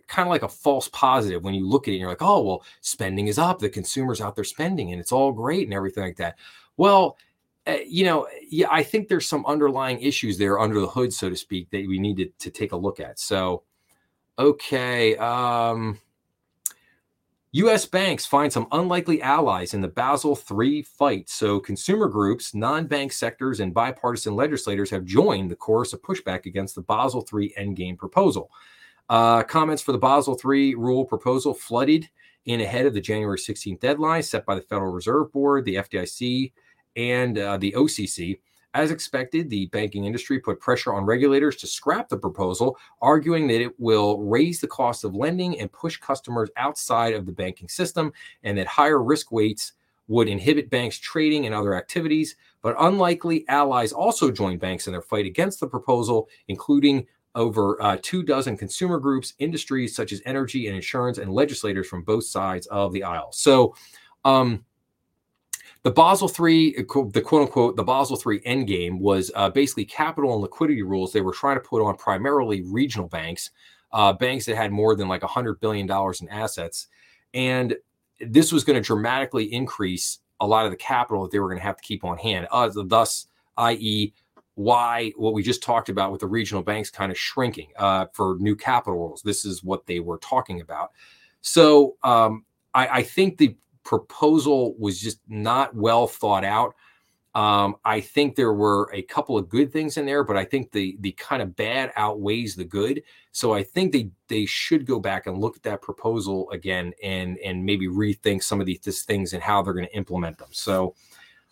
kind 0.08 0.28
of 0.28 0.32
like 0.32 0.44
a 0.44 0.50
false 0.50 0.90
positive 0.90 1.44
when 1.44 1.54
you 1.54 1.68
look 1.68 1.88
at 1.88 1.92
it 1.92 1.94
and 1.94 2.02
you're 2.02 2.10
like, 2.10 2.22
oh, 2.22 2.42
well, 2.42 2.64
spending 2.82 3.28
is 3.28 3.38
up. 3.38 3.60
The 3.60 3.70
consumer's 3.70 4.22
out 4.22 4.36
there 4.36 4.44
spending 4.44 4.92
and 4.92 5.00
it's 5.00 5.12
all 5.12 5.32
great 5.32 5.66
and 5.66 5.74
everything 5.74 6.04
like 6.04 6.18
that. 6.18 6.38
Well, 6.78 7.18
uh, 7.68 7.78
you 7.86 8.06
know, 8.06 8.28
yeah, 8.50 8.68
I 8.72 8.82
think 8.82 9.08
there's 9.08 9.28
some 9.28 9.46
underlying 9.46 10.02
issues 10.02 10.38
there 10.38 10.60
under 10.60 10.80
the 10.80 10.88
hood, 10.88 11.14
so 11.14 11.30
to 11.30 11.36
speak, 11.36 11.70
that 11.70 11.88
we 11.88 12.00
need 12.00 12.18
to, 12.18 12.26
to 12.40 12.50
take 12.50 12.72
a 12.72 12.78
look 12.78 13.00
at. 13.00 13.20
So, 13.20 13.64
okay. 14.40 15.16
Um, 15.18 16.00
U.S. 17.54 17.84
banks 17.86 18.28
find 18.28 18.54
some 18.54 18.68
unlikely 18.72 19.24
allies 19.24 19.74
in 19.74 19.82
the 19.82 19.88
Basel 19.88 20.40
III 20.52 20.84
fight. 20.84 21.30
So, 21.30 21.60
consumer 21.60 22.08
groups, 22.08 22.54
non 22.54 22.86
bank 22.86 23.12
sectors, 23.12 23.60
and 23.60 23.74
bipartisan 23.74 24.36
legislators 24.36 24.92
have 24.92 25.04
joined 25.04 25.50
the 25.50 25.56
chorus 25.56 25.94
of 25.94 26.02
pushback 26.04 26.46
against 26.46 26.76
the 26.76 26.82
Basel 26.82 27.26
III 27.34 27.54
endgame 27.58 27.98
proposal. 27.98 28.52
Uh, 29.10 29.42
comments 29.42 29.82
for 29.82 29.94
the 29.94 29.98
Basel 29.98 30.40
III 30.46 30.76
rule 30.76 31.06
proposal 31.06 31.56
flooded 31.56 32.08
in 32.46 32.62
ahead 32.62 32.86
of 32.86 32.94
the 32.94 33.02
January 33.02 33.38
16th 33.38 33.80
deadline 33.80 34.22
set 34.22 34.46
by 34.46 34.54
the 34.54 34.62
Federal 34.62 34.92
Reserve 34.92 35.32
Board, 35.32 35.66
the 35.66 35.76
FDIC, 35.76 36.52
and 36.96 37.38
uh, 37.40 37.58
the 37.58 37.72
OCC. 37.72 38.40
As 38.76 38.92
expected, 38.92 39.50
the 39.50 39.66
banking 39.68 40.06
industry 40.06 40.40
put 40.40 40.60
pressure 40.60 40.94
on 40.94 41.04
regulators 41.04 41.56
to 41.58 41.68
scrap 41.68 42.08
the 42.08 42.18
proposal, 42.18 42.78
arguing 43.02 43.48
that 43.48 43.62
it 43.62 43.80
will 43.80 44.22
raise 44.22 44.62
the 44.62 44.68
cost 44.68 45.04
of 45.04 45.16
lending 45.16 45.60
and 45.60 45.72
push 45.72 45.98
customers 45.98 46.50
outside 46.56 47.14
of 47.14 47.26
the 47.26 47.32
banking 47.32 47.68
system, 47.68 48.14
and 48.44 48.58
that 48.58 48.68
higher 48.68 49.02
risk 49.02 49.32
weights 49.32 49.74
would 50.08 50.28
inhibit 50.28 50.70
banks' 50.70 50.98
trading 50.98 51.46
and 51.46 51.56
other 51.56 51.74
activities. 51.74 52.36
But 52.62 52.76
unlikely 52.80 53.48
allies 53.48 53.92
also 53.92 54.32
joined 54.32 54.60
banks 54.60 54.86
in 54.86 54.94
their 54.94 55.02
fight 55.02 55.26
against 55.26 55.60
the 55.60 55.68
proposal, 55.68 56.30
including 56.48 57.08
over 57.36 57.82
uh, 57.82 57.98
two 58.02 58.22
dozen 58.22 58.58
consumer 58.58 59.00
groups, 59.00 59.34
industries 59.40 59.96
such 59.96 60.12
as 60.12 60.22
energy 60.26 60.68
and 60.68 60.76
insurance, 60.76 61.18
and 61.18 61.32
legislators 61.32 61.88
from 61.88 62.04
both 62.04 62.26
sides 62.26 62.68
of 62.68 62.92
the 62.92 63.04
aisle. 63.04 63.32
So, 63.32 63.76
um, 64.26 64.66
the 65.84 65.92
Basel 65.92 66.30
III, 66.30 66.76
the 66.78 66.84
quote 66.84 67.42
unquote, 67.42 67.76
the 67.76 67.84
Basel 67.84 68.18
III 68.18 68.40
endgame 68.42 69.00
was 69.00 69.32
uh, 69.36 69.50
basically 69.50 69.86
capital 69.86 70.34
and 70.34 70.42
liquidity 70.42 70.84
rules 70.84 71.14
they 71.14 71.22
were 71.22 71.32
trying 71.32 71.56
to 71.56 71.62
put 71.62 71.82
on 71.82 71.96
primarily 71.96 72.62
regional 72.64 73.08
banks, 73.08 73.52
uh, 73.94 74.12
banks 74.12 74.46
that 74.46 74.58
had 74.58 74.72
more 74.72 74.96
than 74.96 75.08
like 75.08 75.22
$100 75.22 75.60
billion 75.62 75.90
in 75.90 76.30
assets. 76.30 76.88
And 77.34 77.76
this 78.20 78.52
was 78.52 78.64
going 78.64 78.76
to 78.76 78.86
dramatically 78.86 79.46
increase 79.54 80.20
a 80.42 80.48
lot 80.48 80.66
of 80.66 80.72
the 80.72 80.78
capital 80.78 81.24
that 81.24 81.32
they 81.32 81.40
were 81.40 81.48
going 81.48 81.60
to 81.60 81.64
have 81.64 81.78
to 81.78 81.84
keep 81.84 82.04
on 82.04 82.18
hand. 82.18 82.48
Uh, 82.52 82.70
thus, 82.86 83.28
i.e., 83.58 84.14
why 84.56 85.14
what 85.16 85.34
we 85.34 85.42
just 85.42 85.64
talked 85.64 85.88
about 85.88 86.12
with 86.12 86.20
the 86.20 86.28
regional 86.28 86.62
banks 86.62 86.90
kind 86.90 87.14
of 87.14 87.18
shrinking 87.18 87.70
uh, 87.78 88.08
for 88.12 88.36
new 88.40 88.58
capital 88.58 89.00
rules. 89.00 89.22
This 89.22 89.46
is 89.46 89.64
what 89.64 89.86
they 89.86 90.02
were 90.02 90.18
talking 90.18 90.60
about. 90.60 90.92
So 91.40 91.96
um, 92.04 92.44
I, 92.74 92.88
I, 92.88 93.04
think 93.04 93.38
the 93.38 93.56
proposal 93.90 94.76
was 94.78 95.00
just 95.00 95.20
not 95.28 95.76
well 95.76 96.06
thought 96.06 96.46
out. 96.46 96.76
Um, 97.34 97.76
I 97.84 98.02
think 98.02 98.36
there 98.36 98.54
were 98.54 98.92
a 98.94 99.02
couple 99.02 99.36
of 99.36 99.50
good 99.50 99.74
things 99.74 99.98
in 99.98 100.06
there, 100.06 100.24
but 100.24 100.38
I 100.38 100.46
think 100.46 100.72
the 100.72 100.96
the 101.00 101.14
kind 101.14 101.42
of 101.42 101.56
bad 101.56 101.92
outweighs 101.96 102.56
the 102.56 102.66
good. 102.66 103.02
So 103.32 103.52
I 103.52 103.64
think 103.64 103.92
they 103.92 104.12
they 104.28 104.46
should 104.46 104.86
go 104.86 105.00
back 105.00 105.26
and 105.26 105.40
look 105.40 105.56
at 105.56 105.64
that 105.64 105.82
proposal 105.82 106.52
again 106.52 106.94
and 107.02 107.40
and 107.40 107.66
maybe 107.66 107.88
rethink 107.88 108.44
some 108.44 108.60
of 108.60 108.68
these 108.68 109.04
things 109.06 109.34
and 109.34 109.42
how 109.42 109.64
they're 109.64 109.74
going 109.74 109.88
to 109.88 109.96
implement 109.96 110.38
them. 110.38 110.50
So 110.52 110.94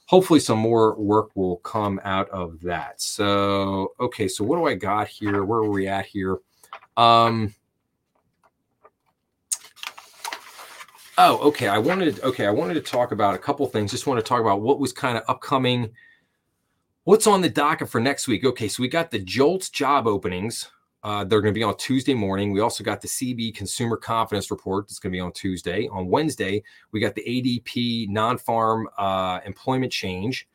hopefully 0.05 0.39
some 0.39 0.59
more 0.59 0.95
work 0.95 1.35
will 1.35 1.57
come 1.57 1.99
out 2.03 2.29
of 2.29 2.61
that. 2.61 3.01
So 3.01 3.93
okay, 3.99 4.27
so 4.27 4.43
what 4.43 4.57
do 4.57 4.65
I 4.65 4.75
got 4.75 5.07
here? 5.07 5.43
Where 5.43 5.61
are 5.61 5.71
we 5.71 5.87
at 5.87 6.05
here? 6.05 6.37
Um, 6.97 7.55
Oh, 11.19 11.39
okay. 11.47 11.67
I 11.67 11.79
wanted 11.79 12.21
okay, 12.21 12.45
I 12.45 12.51
wanted 12.51 12.75
to 12.75 12.81
talk 12.81 13.11
about 13.11 13.33
a 13.33 13.39
couple 13.39 13.65
things. 13.65 13.89
Just 13.89 14.05
want 14.05 14.19
to 14.19 14.23
talk 14.23 14.39
about 14.39 14.61
what 14.61 14.79
was 14.79 14.93
kind 14.93 15.17
of 15.17 15.23
upcoming. 15.27 15.89
What's 17.05 17.25
on 17.25 17.41
the 17.41 17.49
docket 17.49 17.89
for 17.89 17.99
next 17.99 18.27
week? 18.27 18.45
Okay, 18.45 18.67
so 18.67 18.81
we 18.83 18.87
got 18.87 19.09
the 19.09 19.19
JOLTS 19.19 19.69
job 19.71 20.05
openings. 20.05 20.69
Uh, 21.03 21.23
they're 21.23 21.41
going 21.41 21.53
to 21.53 21.57
be 21.57 21.63
on 21.63 21.75
Tuesday 21.77 22.13
morning. 22.13 22.51
We 22.51 22.59
also 22.59 22.83
got 22.83 23.01
the 23.01 23.07
CB 23.07 23.55
Consumer 23.55 23.97
Confidence 23.97 24.51
Report. 24.51 24.85
It's 24.89 24.99
going 24.99 25.11
to 25.11 25.15
be 25.15 25.21
on 25.21 25.31
Tuesday. 25.31 25.87
On 25.87 26.07
Wednesday, 26.07 26.61
we 26.91 26.99
got 26.99 27.15
the 27.15 27.23
ADP 27.23 28.09
non-farm 28.09 28.89
uh, 28.97 29.39
employment 29.45 29.91
change. 29.91 30.47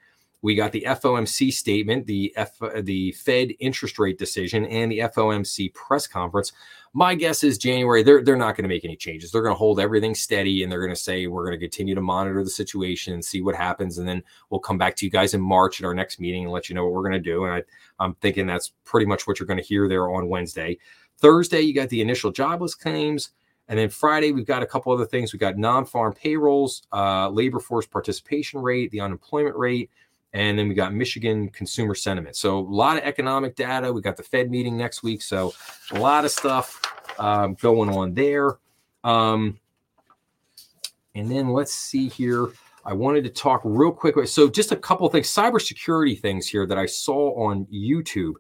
We 0.43 0.55
got 0.55 0.73
the 0.73 0.85
FOMC 0.87 1.53
statement, 1.53 2.07
the 2.07 2.35
F, 2.37 2.59
the 2.83 3.13
Fed 3.13 3.53
interest 3.61 3.99
rate 3.99 4.19
decision, 4.19 4.67
and 4.67 4.93
the 4.93 4.99
FOMC 4.99 5.73
press 5.73 6.07
conference. 6.07 6.53
My 6.95 7.15
guess 7.15 7.43
is 7.43 7.57
January. 7.57 8.03
They're 8.03 8.23
they're 8.23 8.37
not 8.37 8.55
going 8.55 8.65
to 8.65 8.69
make 8.69 8.85
any 8.85 8.97
changes. 8.97 9.31
They're 9.31 9.43
going 9.43 9.55
to 9.55 9.59
hold 9.59 9.81
everything 9.81 10.15
steady, 10.15 10.63
and 10.63 10.71
they're 10.71 10.81
going 10.81 10.95
to 10.95 11.01
say 11.01 11.27
we're 11.27 11.47
going 11.47 11.59
to 11.59 11.65
continue 11.65 11.95
to 11.95 12.03
monitor 12.03 12.45
the 12.45 12.51
situation 12.51 13.15
and 13.15 13.25
see 13.25 13.41
what 13.41 13.55
happens, 13.55 13.97
and 13.97 14.07
then 14.07 14.23
we'll 14.51 14.61
come 14.61 14.77
back 14.77 14.97
to 14.97 15.07
you 15.07 15.11
guys 15.11 15.33
in 15.33 15.41
March 15.41 15.81
at 15.81 15.87
our 15.87 15.95
next 15.95 16.21
meeting 16.21 16.45
and 16.45 16.53
let 16.53 16.69
you 16.69 16.75
know 16.75 16.85
what 16.85 16.93
we're 16.93 17.09
going 17.09 17.13
to 17.13 17.19
do. 17.19 17.45
And 17.45 17.55
I, 17.55 17.63
I'm 17.99 18.15
thinking 18.17 18.47
that's 18.47 18.73
pretty 18.85 19.07
much 19.07 19.27
what 19.27 19.41
you're 19.41 19.47
going 19.47 19.61
to 19.61 19.65
hear 19.65 19.89
there 19.89 20.11
on 20.11 20.29
Wednesday. 20.29 20.79
Thursday, 21.17 21.63
you 21.63 21.73
got 21.73 21.89
the 21.89 22.03
initial 22.03 22.31
jobless 22.31 22.75
claims. 22.75 23.31
And 23.69 23.79
then 23.79 23.89
Friday, 23.89 24.33
we've 24.33 24.45
got 24.45 24.63
a 24.63 24.67
couple 24.67 24.93
other 24.93 25.07
things. 25.07 25.33
We've 25.33 25.41
got 25.41 25.57
non 25.57 25.87
farm 25.87 26.13
payrolls, 26.13 26.83
uh, 26.93 27.31
labor 27.31 27.61
force 27.61 27.87
participation 27.87 28.61
rate, 28.61 28.91
the 28.91 29.01
unemployment 29.01 29.57
rate, 29.57 29.89
and 30.33 30.59
then 30.59 30.69
we 30.69 30.75
got 30.75 30.95
Michigan 30.95 31.49
consumer 31.51 31.95
sentiment. 31.95 32.37
So 32.37 32.59
a 32.59 32.61
lot 32.61 32.97
of 32.97 33.05
economic 33.05 33.55
data. 33.55 33.93
We 33.93 34.01
got 34.01 34.17
the 34.17 34.23
Fed 34.23 34.51
meeting 34.51 34.77
next 34.77 35.03
week. 35.03 35.23
So 35.23 35.53
a 35.91 35.99
lot 35.99 36.25
of 36.25 36.31
stuff 36.31 36.81
um, 37.19 37.55
going 37.55 37.91
on 37.91 38.15
there. 38.15 38.59
Um, 39.05 39.59
and 41.15 41.31
then 41.31 41.51
let's 41.51 41.75
see 41.75 42.09
here. 42.09 42.49
I 42.85 42.95
wanted 42.95 43.25
to 43.25 43.31
talk 43.31 43.61
real 43.65 43.93
quick. 43.93 44.27
So 44.27 44.49
just 44.49 44.73
a 44.73 44.77
couple 44.77 45.09
things, 45.09 45.29
cybersecurity 45.29 46.19
things 46.19 46.49
here 46.49 46.67
that 46.67 46.79
I 46.79 46.87
saw 46.87 47.35
on 47.47 47.67
YouTube. 47.67 48.35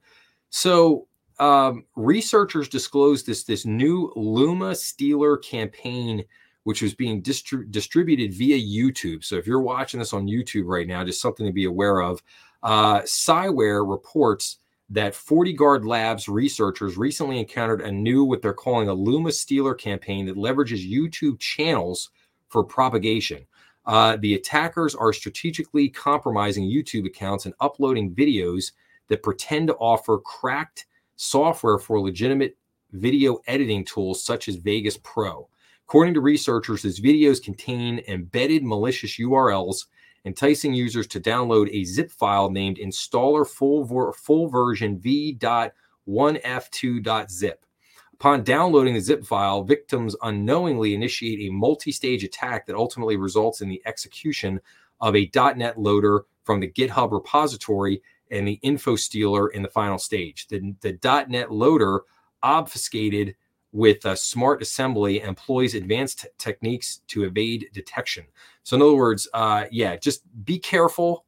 So 0.50 1.06
um, 1.38 1.84
researchers 1.94 2.68
disclosed 2.68 3.26
this 3.26 3.44
this 3.44 3.64
new 3.66 4.12
Lumma 4.16 4.76
Stealer 4.76 5.36
campaign 5.36 6.24
which 6.64 6.82
was 6.82 6.94
being 6.94 7.22
distri- 7.22 7.70
distributed 7.70 8.32
via 8.32 8.58
YouTube. 8.58 9.24
So 9.24 9.36
if 9.36 9.46
you're 9.46 9.60
watching 9.60 9.98
this 9.98 10.12
on 10.12 10.26
YouTube 10.26 10.66
right 10.66 10.86
now, 10.86 11.04
just 11.04 11.20
something 11.20 11.46
to 11.46 11.52
be 11.52 11.64
aware 11.64 12.00
of. 12.00 12.22
Uh, 12.62 13.00
Cyware 13.00 13.88
reports 13.88 14.58
that 14.90 15.14
FortiGuard 15.14 15.86
Labs 15.86 16.28
researchers 16.28 16.96
recently 16.96 17.38
encountered 17.38 17.80
a 17.80 17.90
new, 17.90 18.24
what 18.24 18.42
they're 18.42 18.52
calling 18.52 18.88
a 18.88 18.94
Lumma 18.94 19.32
Stealer 19.32 19.74
campaign 19.74 20.26
that 20.26 20.36
leverages 20.36 20.88
YouTube 20.88 21.40
channels 21.40 22.10
for 22.48 22.62
propagation. 22.62 23.46
Uh, 23.86 24.16
the 24.20 24.34
attackers 24.34 24.94
are 24.94 25.12
strategically 25.12 25.88
compromising 25.88 26.64
YouTube 26.64 27.06
accounts 27.06 27.46
and 27.46 27.54
uploading 27.60 28.14
videos 28.14 28.72
that 29.08 29.22
pretend 29.22 29.68
to 29.68 29.74
offer 29.76 30.18
cracked 30.18 30.86
software 31.16 31.78
for 31.78 32.00
legitimate 32.00 32.56
video 32.92 33.38
editing 33.46 33.84
tools 33.84 34.22
such 34.22 34.48
as 34.48 34.56
Vegas 34.56 34.98
Pro. 34.98 35.48
According 35.86 36.14
to 36.14 36.20
researchers, 36.20 36.82
these 36.82 37.00
videos 37.00 37.42
contain 37.42 38.02
embedded 38.08 38.64
malicious 38.64 39.18
URLs, 39.18 39.86
enticing 40.24 40.72
users 40.72 41.06
to 41.08 41.20
download 41.20 41.68
a 41.72 41.84
zip 41.84 42.10
file 42.10 42.50
named 42.50 42.78
installer 42.78 43.46
full, 43.46 43.84
ver- 43.84 44.12
full 44.12 44.48
version 44.48 44.98
v.1f2.zip. 44.98 47.66
Upon 48.14 48.44
downloading 48.44 48.94
the 48.94 49.00
zip 49.00 49.24
file, 49.24 49.64
victims 49.64 50.14
unknowingly 50.22 50.94
initiate 50.94 51.40
a 51.40 51.52
multi 51.52 51.90
stage 51.90 52.22
attack 52.22 52.66
that 52.66 52.76
ultimately 52.76 53.16
results 53.16 53.60
in 53.60 53.68
the 53.68 53.82
execution 53.84 54.60
of 55.00 55.16
a 55.16 55.28
.NET 55.34 55.78
loader 55.78 56.26
from 56.44 56.60
the 56.60 56.70
GitHub 56.70 57.10
repository 57.10 58.00
and 58.30 58.46
the 58.46 58.60
info 58.62 58.94
stealer 58.96 59.48
in 59.48 59.62
the 59.62 59.68
final 59.68 59.98
stage. 59.98 60.46
The, 60.46 60.74
the 60.80 61.26
.NET 61.28 61.50
loader 61.50 62.02
obfuscated 62.44 63.34
with 63.72 64.04
uh, 64.04 64.14
smart 64.14 64.60
assembly 64.62 65.20
employs 65.20 65.74
advanced 65.74 66.22
t- 66.22 66.28
techniques 66.38 67.00
to 67.08 67.24
evade 67.24 67.68
detection. 67.72 68.24
So, 68.62 68.76
in 68.76 68.82
other 68.82 68.94
words, 68.94 69.26
uh, 69.32 69.64
yeah, 69.70 69.96
just 69.96 70.22
be 70.44 70.58
careful 70.58 71.24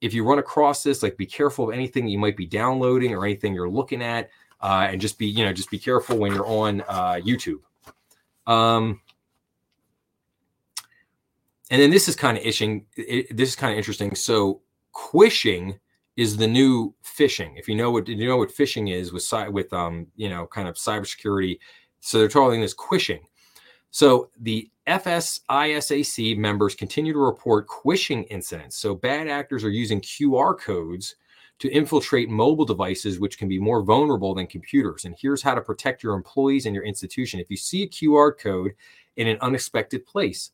if 0.00 0.12
you 0.12 0.24
run 0.24 0.38
across 0.38 0.82
this. 0.82 1.02
Like, 1.02 1.16
be 1.16 1.26
careful 1.26 1.68
of 1.68 1.74
anything 1.74 2.08
you 2.08 2.18
might 2.18 2.36
be 2.36 2.46
downloading 2.46 3.14
or 3.14 3.24
anything 3.24 3.54
you're 3.54 3.70
looking 3.70 4.02
at, 4.02 4.30
uh, 4.60 4.88
and 4.90 5.00
just 5.00 5.18
be, 5.18 5.26
you 5.26 5.44
know, 5.44 5.52
just 5.52 5.70
be 5.70 5.78
careful 5.78 6.18
when 6.18 6.34
you're 6.34 6.46
on 6.46 6.82
uh, 6.82 7.20
YouTube. 7.24 7.60
Um, 8.46 9.00
and 11.70 11.80
then 11.80 11.90
this 11.90 12.08
is 12.08 12.16
kind 12.16 12.36
of 12.36 12.44
itching. 12.44 12.86
It, 12.96 13.36
this 13.36 13.50
is 13.50 13.56
kind 13.56 13.72
of 13.72 13.78
interesting. 13.78 14.14
So, 14.16 14.60
quishing 14.92 15.78
is 16.16 16.36
the 16.36 16.46
new 16.46 16.94
phishing. 17.04 17.58
If 17.58 17.68
you 17.68 17.74
know 17.74 17.90
what 17.90 18.08
you 18.08 18.26
know 18.26 18.38
what 18.38 18.54
phishing 18.54 18.92
is 18.92 19.12
with 19.12 19.30
with 19.50 19.72
um 19.72 20.06
you 20.16 20.28
know 20.28 20.46
kind 20.46 20.68
of 20.68 20.76
cybersecurity, 20.76 21.58
so 22.00 22.18
they're 22.18 22.28
calling 22.28 22.60
this 22.60 22.74
quishing. 22.74 23.20
So 23.90 24.30
the 24.40 24.70
FSISAC 24.86 26.36
members 26.36 26.74
continue 26.74 27.12
to 27.12 27.18
report 27.18 27.66
quishing 27.66 28.24
incidents. 28.24 28.76
So 28.76 28.94
bad 28.94 29.28
actors 29.28 29.64
are 29.64 29.70
using 29.70 30.00
QR 30.00 30.58
codes 30.58 31.16
to 31.58 31.70
infiltrate 31.70 32.28
mobile 32.28 32.66
devices, 32.66 33.18
which 33.18 33.38
can 33.38 33.48
be 33.48 33.58
more 33.58 33.82
vulnerable 33.82 34.34
than 34.34 34.46
computers. 34.46 35.04
And 35.04 35.16
here's 35.18 35.42
how 35.42 35.54
to 35.54 35.60
protect 35.62 36.02
your 36.02 36.14
employees 36.14 36.66
and 36.66 36.74
your 36.74 36.84
institution. 36.84 37.40
If 37.40 37.50
you 37.50 37.56
see 37.56 37.82
a 37.82 37.88
QR 37.88 38.38
code 38.38 38.72
in 39.16 39.26
an 39.26 39.38
unexpected 39.40 40.04
place, 40.04 40.50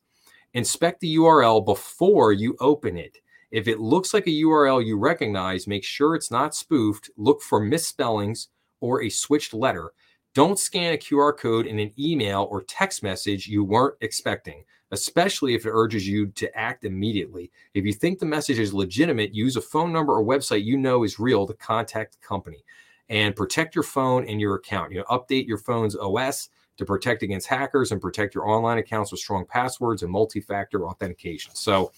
inspect 0.53 1.01
the 1.01 1.17
URL 1.17 1.65
before 1.65 2.31
you 2.31 2.55
open 2.59 2.97
it. 2.97 3.17
If 3.53 3.67
it 3.67 3.79
looks 3.79 4.15
like 4.15 4.25
a 4.25 4.31
URL 4.31 4.83
you 4.83 4.97
recognize, 4.97 5.67
make 5.67 5.83
sure 5.83 6.15
it's 6.15 6.31
not 6.31 6.55
spoofed. 6.55 7.11
Look 7.17 7.39
for 7.43 7.59
misspellings 7.59 8.47
or 8.81 9.03
a 9.03 9.09
switched 9.09 9.53
letter. 9.53 9.91
Don't 10.33 10.57
scan 10.57 10.93
a 10.93 10.97
QR 10.97 11.37
code 11.37 11.67
in 11.67 11.77
an 11.77 11.93
email 11.99 12.47
or 12.49 12.63
text 12.63 13.03
message 13.03 13.45
you 13.45 13.63
weren't 13.63 13.93
expecting, 14.01 14.63
especially 14.89 15.53
if 15.53 15.67
it 15.67 15.71
urges 15.71 16.07
you 16.07 16.25
to 16.31 16.57
act 16.57 16.83
immediately. 16.83 17.51
If 17.75 17.85
you 17.85 17.93
think 17.93 18.17
the 18.17 18.25
message 18.25 18.57
is 18.57 18.73
legitimate, 18.73 19.35
use 19.35 19.55
a 19.55 19.61
phone 19.61 19.93
number 19.93 20.17
or 20.17 20.25
website 20.25 20.65
you 20.65 20.75
know 20.75 21.03
is 21.03 21.19
real 21.19 21.45
to 21.45 21.53
contact 21.53 22.13
the 22.13 22.27
company 22.27 22.65
and 23.09 23.35
protect 23.35 23.75
your 23.75 23.83
phone 23.83 24.27
and 24.27 24.41
your 24.41 24.55
account. 24.55 24.91
You 24.91 24.97
know, 24.97 25.05
update 25.11 25.45
your 25.45 25.59
phone's 25.59 25.95
OS 25.95 26.49
to 26.77 26.85
protect 26.85 27.21
against 27.21 27.47
hackers 27.47 27.91
and 27.91 28.01
protect 28.01 28.33
your 28.33 28.49
online 28.49 28.79
accounts 28.79 29.11
with 29.11 29.19
strong 29.19 29.45
passwords 29.45 30.01
and 30.01 30.11
multi-factor 30.11 30.87
authentication. 30.87 31.53
So, 31.53 31.91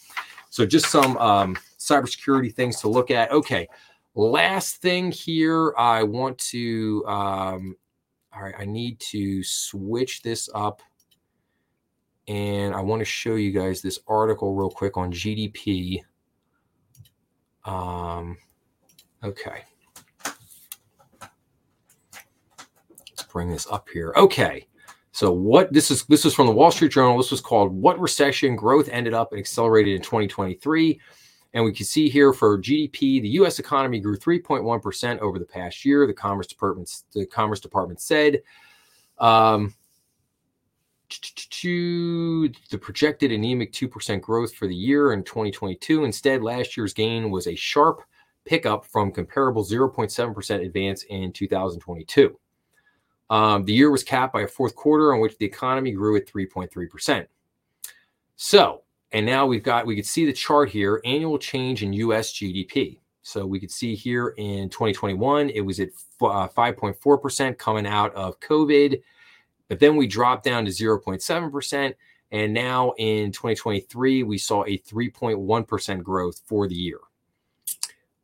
so 0.55 0.65
just 0.65 0.85
some 0.85 1.17
um, 1.17 1.57
cybersecurity 1.77 2.53
things 2.53 2.79
to 2.79 2.87
look 2.87 3.11
at. 3.11 3.29
Okay, 3.29 3.67
last 4.13 4.77
thing 4.77 5.11
here, 5.11 5.73
I 5.77 6.01
want 6.03 6.37
to. 6.37 7.03
Um, 7.05 7.75
all 8.33 8.41
right, 8.41 8.55
I 8.57 8.63
need 8.63 8.97
to 9.11 9.43
switch 9.43 10.21
this 10.21 10.49
up, 10.55 10.81
and 12.29 12.73
I 12.73 12.79
want 12.79 13.01
to 13.01 13.05
show 13.05 13.35
you 13.35 13.51
guys 13.51 13.81
this 13.81 13.99
article 14.07 14.55
real 14.55 14.69
quick 14.69 14.95
on 14.95 15.11
GDP. 15.11 16.03
Um, 17.65 18.37
okay. 19.25 19.63
Let's 23.09 23.23
bring 23.29 23.49
this 23.49 23.67
up 23.69 23.89
here. 23.91 24.13
Okay. 24.15 24.67
So 25.15 25.32
what 25.32 25.71
this 25.71 25.91
is 25.91 26.04
this 26.08 26.25
is 26.25 26.34
from 26.34 26.45
the 26.45 26.51
Wall 26.51 26.71
Street 26.71 26.91
Journal. 26.91 27.15
This 27.15 27.32
was 27.32 27.39
called 27.39 27.71
What 27.71 27.97
Recession 28.01 28.58
Growth 28.58 28.89
Ended 28.89 29.13
Up 29.13 29.32
and 29.32 29.39
Accelerated 29.39 29.95
in 29.95 30.01
2023. 30.01 30.99
And 31.54 31.63
we 31.63 31.71
can 31.71 31.86
see 31.86 32.10
here 32.10 32.34
for 32.34 32.60
GDP, 32.60 33.21
the 33.21 33.30
U.S. 33.30 33.58
economy 33.58 34.01
grew 34.01 34.17
3.1% 34.17 35.19
over 35.19 35.39
the 35.39 35.45
past 35.45 35.86
year. 35.86 36.06
The 36.06 36.13
Commerce 36.13 36.47
Department, 36.47 36.91
the 37.13 37.25
Commerce 37.25 37.62
Department 37.62 38.01
said. 38.01 38.41
Um, 39.17 39.73
to 41.08 42.49
the 42.69 42.78
projected 42.78 43.32
anemic 43.32 43.71
2% 43.71 44.19
growth 44.19 44.54
for 44.54 44.67
the 44.67 44.75
year 44.75 45.13
in 45.13 45.23
2022. 45.23 46.04
Instead, 46.04 46.43
last 46.43 46.75
year's 46.75 46.93
gain 46.93 47.32
was 47.32 47.47
a 47.47 47.56
sharp 47.56 48.01
pickup 48.43 48.86
from 48.86 49.13
comparable 49.13 49.63
0.7% 49.63 50.65
advance 50.65 51.04
in 51.04 51.32
2022. 51.32 52.38
Um, 53.29 53.65
the 53.65 53.73
year 53.73 53.91
was 53.91 54.03
capped 54.03 54.33
by 54.33 54.41
a 54.41 54.47
fourth 54.47 54.75
quarter 54.75 55.13
in 55.13 55.19
which 55.19 55.38
the 55.38 55.45
economy 55.45 55.91
grew 55.91 56.15
at 56.15 56.27
3.3%. 56.27 57.25
So, 58.35 58.83
and 59.11 59.25
now 59.25 59.45
we've 59.45 59.63
got, 59.63 59.85
we 59.85 59.95
could 59.95 60.05
see 60.05 60.25
the 60.25 60.33
chart 60.33 60.69
here 60.69 61.01
annual 61.05 61.38
change 61.38 61.83
in 61.83 61.93
US 61.93 62.33
GDP. 62.33 62.99
So 63.21 63.45
we 63.45 63.59
could 63.59 63.71
see 63.71 63.95
here 63.95 64.35
in 64.38 64.69
2021, 64.69 65.49
it 65.49 65.61
was 65.61 65.79
at 65.79 65.89
5.4% 66.21 67.49
uh, 67.49 67.53
coming 67.55 67.88
out 67.88 68.13
of 68.13 68.39
COVID. 68.39 69.01
But 69.67 69.79
then 69.79 69.95
we 69.95 70.05
dropped 70.05 70.43
down 70.43 70.65
to 70.65 70.71
0.7%. 70.71 71.93
And 72.31 72.53
now 72.53 72.93
in 72.97 73.31
2023, 73.31 74.23
we 74.23 74.38
saw 74.38 74.63
a 74.65 74.77
3.1% 74.77 76.03
growth 76.03 76.41
for 76.45 76.67
the 76.67 76.75
year. 76.75 76.99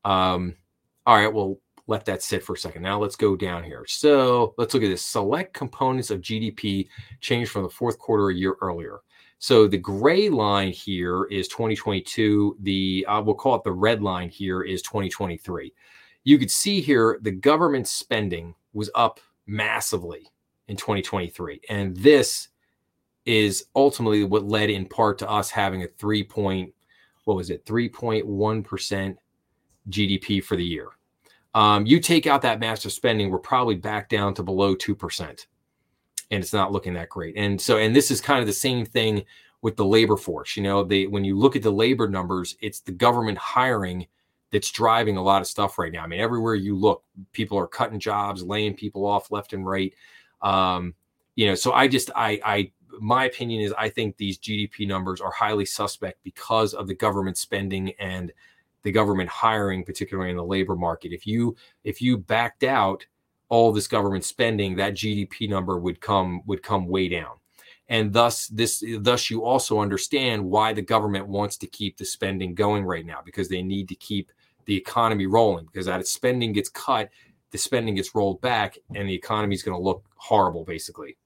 Um, 0.04 0.56
all 1.06 1.16
right, 1.16 1.34
we'll 1.34 1.60
let 1.92 2.06
that 2.06 2.24
sit 2.24 2.42
for 2.42 2.54
a 2.54 2.58
second. 2.58 2.82
Now 2.82 3.00
let's 3.00 3.18
go 3.18 3.36
down 3.36 3.64
here. 3.64 3.84
So 3.86 4.56
let's 4.58 4.74
look 4.74 4.82
at 4.82 4.90
this. 4.90 5.06
Select 5.06 5.54
components 5.54 6.10
of 6.10 6.22
GDP 6.22 6.88
changed 7.20 7.52
from 7.52 7.64
the 7.64 7.70
fourth 7.70 8.00
quarter 8.00 8.30
a 8.30 8.34
year 8.34 8.56
earlier. 8.62 9.02
So 9.40 9.68
the 9.68 9.78
gray 9.78 10.30
line 10.30 10.72
here 10.72 11.26
is 11.26 11.50
2022. 11.50 12.58
The 12.62 13.06
uh, 13.10 13.22
we'll 13.22 13.36
call 13.36 13.56
it 13.56 13.64
the 13.64 13.74
red 13.74 14.02
line 14.02 14.30
here 14.30 14.62
is 14.62 14.82
2023. 14.84 15.74
You 16.24 16.38
could 16.38 16.50
see 16.50 16.80
here 16.80 17.20
the 17.22 17.32
government 17.32 17.88
spending 17.88 18.56
was 18.74 18.90
up 18.96 19.20
massively 19.46 20.28
in 20.70 20.78
2023. 20.78 21.60
And 21.70 21.98
this 21.98 22.48
is 23.26 23.66
ultimately 23.76 24.24
what 24.24 24.46
led 24.46 24.70
in 24.70 24.86
part 24.86 25.18
to 25.20 25.30
us 25.30 25.50
having 25.50 25.84
a 25.84 25.88
3 25.88 26.24
point, 26.24 26.74
what 27.26 27.36
was 27.36 27.50
it, 27.50 27.66
3.1% 27.66 29.18
GDP 29.90 30.44
for 30.44 30.56
the 30.56 30.64
year. 30.64 30.88
Um, 31.54 31.86
you 31.86 32.00
take 32.00 32.28
out 32.28 32.42
that 32.44 32.60
massive 32.60 32.92
spending, 32.92 33.30
we're 33.30 33.40
probably 33.40 33.76
back 33.76 34.10
down 34.10 34.34
to 34.36 34.44
below 34.44 34.76
2%. 34.76 35.20
And 36.32 36.44
it's 36.44 36.54
not 36.54 36.72
looking 36.72 36.94
that 36.94 37.10
great. 37.10 37.36
And 37.36 37.60
so, 37.60 37.78
and 37.78 37.96
this 37.96 38.10
is 38.10 38.22
kind 38.22 38.40
of 38.40 38.48
the 38.48 38.54
same 38.54 38.86
thing 38.86 39.24
with 39.62 39.76
the 39.76 39.86
labor 39.86 40.18
force. 40.18 40.56
You 40.56 40.64
know, 40.64 40.84
they 40.84 41.08
when 41.08 41.24
you 41.24 41.38
look 41.38 41.56
at 41.56 41.64
the 41.64 41.72
labor 41.72 42.08
numbers, 42.08 42.56
it's 42.62 42.80
the 42.80 42.92
government 42.92 43.38
hiring 43.38 44.08
that's 44.52 44.72
driving 44.72 45.18
a 45.18 45.24
lot 45.24 45.42
of 45.42 45.48
stuff 45.48 45.78
right 45.78 45.92
now. 45.92 46.04
I 46.04 46.08
mean, 46.08 46.20
everywhere 46.20 46.56
you 46.56 46.76
look, 46.76 47.04
people 47.32 47.58
are 47.58 47.68
cutting 47.68 48.00
jobs, 48.00 48.44
laying 48.44 48.76
people 48.76 49.06
off 49.06 49.32
left 49.32 49.54
and 49.54 49.66
right. 49.66 49.94
Um, 50.42 50.94
you 51.36 51.48
know, 51.48 51.56
so 51.56 51.74
I 51.74 51.88
just 51.88 52.12
I 52.16 52.40
I 52.44 52.72
my 53.00 53.26
opinion 53.26 53.62
is 53.62 53.74
I 53.78 53.90
think 53.90 54.18
these 54.18 54.38
GDP 54.38 54.88
numbers 54.88 55.22
are 55.22 55.32
highly 55.32 55.66
suspect 55.66 56.24
because 56.24 56.74
of 56.74 56.88
the 56.88 56.96
government 56.96 57.38
spending 57.38 57.92
and 58.00 58.32
the 58.84 58.91
government 58.91 59.30
hiring, 59.30 59.84
particularly 59.84 60.32
in 60.32 60.38
the 60.38 60.44
labor 60.44 60.76
market. 60.76 61.13
If 61.13 61.28
you 61.28 61.56
if 61.84 62.02
you 62.02 62.17
backed 62.17 62.63
out 62.63 63.06
all 63.50 63.72
this 63.72 63.88
government 63.88 64.24
spending, 64.24 64.76
that 64.78 64.94
GDP 64.94 65.50
number 65.50 65.78
would 65.78 66.02
come 66.02 66.41
would 66.46 66.63
come 66.63 66.88
way 66.88 67.10
down. 67.10 67.36
And 67.89 68.13
thus 68.13 68.48
this 68.48 68.84
thus 69.00 69.30
you 69.30 69.44
also 69.44 69.80
understand 69.80 70.44
why 70.44 70.74
the 70.74 70.82
government 70.82 71.28
wants 71.28 71.58
to 71.58 71.67
keep 71.67 71.98
the 71.98 72.06
spending 72.06 72.56
going 72.56 72.86
right 72.86 73.06
now 73.06 73.20
because 73.24 73.50
they 73.50 73.62
need 73.62 73.89
to 73.89 73.96
keep 73.96 74.32
the 74.65 74.78
economy 74.78 75.26
rolling 75.26 75.65
because 75.65 75.88
as 75.88 76.10
spending 76.12 76.54
gets 76.54 76.70
cut, 76.70 77.10
the 77.52 77.58
spending 77.58 77.96
gets 77.96 78.15
rolled 78.15 78.41
back 78.41 78.78
and 78.96 79.08
the 79.08 79.13
economy 79.13 79.56
is 79.56 79.63
going 79.63 79.78
to 79.78 79.84
look 79.84 80.06
horrible, 80.15 80.63
basically. 80.63 81.17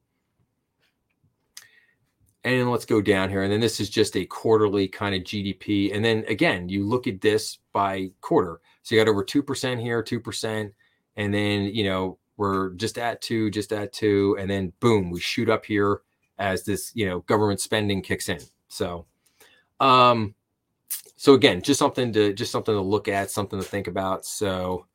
And 2.45 2.59
then 2.59 2.69
let's 2.69 2.85
go 2.85 3.01
down 3.01 3.31
here. 3.31 3.41
And 3.41 3.51
then 3.51 3.59
this 3.59 3.79
is 3.79 3.89
just 3.89 4.15
a 4.15 4.23
quarterly 4.23 4.87
kind 4.87 5.15
of 5.15 5.23
GDP. 5.23 5.93
And 5.95 6.05
then 6.05 6.23
again, 6.27 6.69
you 6.69 6.87
look 6.87 7.07
at 7.07 7.19
this 7.19 7.57
by 7.73 8.11
quarter. 8.21 8.61
So 8.83 8.93
you 8.93 9.01
got 9.01 9.09
over 9.09 9.23
2% 9.23 9.81
here, 9.81 10.03
2%. 10.03 10.71
And 11.17 11.33
then, 11.33 11.63
you 11.63 11.85
know, 11.85 12.19
we're 12.37 12.69
just 12.75 12.99
at 12.99 13.19
two, 13.21 13.49
just 13.49 13.73
at 13.73 13.93
two. 13.93 14.37
And 14.39 14.47
then 14.47 14.73
boom, 14.79 15.09
we 15.09 15.19
shoot 15.19 15.49
up 15.49 15.65
here 15.65 16.01
as 16.37 16.63
this, 16.63 16.91
you 16.93 17.07
know, 17.07 17.21
government 17.21 17.61
spending 17.61 18.03
kicks 18.03 18.29
in. 18.29 18.39
So, 18.67 19.07
um, 19.79 20.35
so 21.15 21.33
again, 21.33 21.63
just 21.63 21.79
something 21.79 22.13
to 22.13 22.31
just 22.33 22.51
something 22.51 22.75
to 22.75 22.81
look 22.81 23.07
at, 23.07 23.31
something 23.31 23.59
to 23.59 23.65
think 23.65 23.87
about. 23.87 24.23
So, 24.23 24.85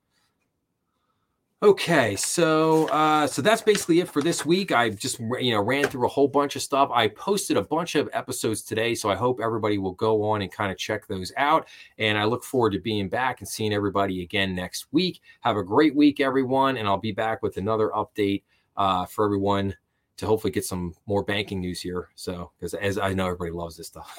Okay, 1.63 2.17
so 2.17 2.89
uh, 2.89 3.27
so 3.27 3.43
that's 3.43 3.61
basically 3.61 4.01
it 4.01 4.09
for 4.09 4.23
this 4.23 4.47
week. 4.47 4.73
I 4.73 4.89
just 4.89 5.21
you 5.21 5.51
know 5.51 5.61
ran 5.61 5.85
through 5.85 6.07
a 6.07 6.09
whole 6.09 6.27
bunch 6.27 6.57
of 6.57 6.63
stuff. 6.63 6.89
I 6.91 7.09
posted 7.09 7.59
a 7.59 7.63
bunch 7.63 7.97
of 7.97 8.09
episodes 8.15 8.63
today, 8.63 8.95
so 8.95 9.11
I 9.11 9.15
hope 9.15 9.41
everybody 9.43 9.77
will 9.77 9.93
go 9.93 10.23
on 10.23 10.41
and 10.41 10.51
kind 10.51 10.73
of 10.73 10.79
check 10.79 11.07
those 11.07 11.35
out. 11.37 11.69
And 11.99 12.17
I 12.17 12.25
look 12.25 12.45
forward 12.45 12.73
to 12.73 12.79
being 12.79 13.11
back 13.11 13.41
and 13.41 13.49
seeing 13.49 13.75
everybody 13.75 14.23
again 14.23 14.55
next 14.55 14.87
week. 14.91 15.21
Have 15.41 15.59
a 15.59 15.63
great 15.63 15.95
week, 15.95 16.19
everyone, 16.19 16.79
and 16.79 16.89
I'll 16.89 16.97
be 16.97 17.13
back 17.13 17.43
with 17.43 17.59
another 17.59 17.91
update 17.91 18.43
uh, 18.79 19.05
for 19.05 19.27
everyone 19.27 19.77
to 20.17 20.27
hopefully 20.27 20.53
get 20.53 20.65
some 20.65 20.95
more 21.05 21.23
banking 21.23 21.61
news 21.61 21.83
here. 21.83 22.09
So 22.15 22.53
because 22.59 22.73
as 22.73 22.97
I 22.97 23.13
know 23.13 23.27
everybody 23.27 23.51
loves 23.51 23.77
this 23.77 23.89
stuff. 23.89 24.19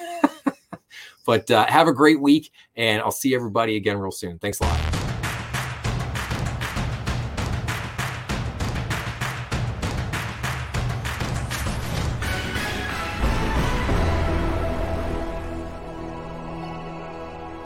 but 1.26 1.50
uh, 1.50 1.66
have 1.66 1.88
a 1.88 1.92
great 1.92 2.20
week, 2.20 2.52
and 2.76 3.02
I'll 3.02 3.10
see 3.10 3.34
everybody 3.34 3.74
again 3.74 3.98
real 3.98 4.12
soon. 4.12 4.38
Thanks 4.38 4.60
a 4.60 4.62
lot. 4.62 5.01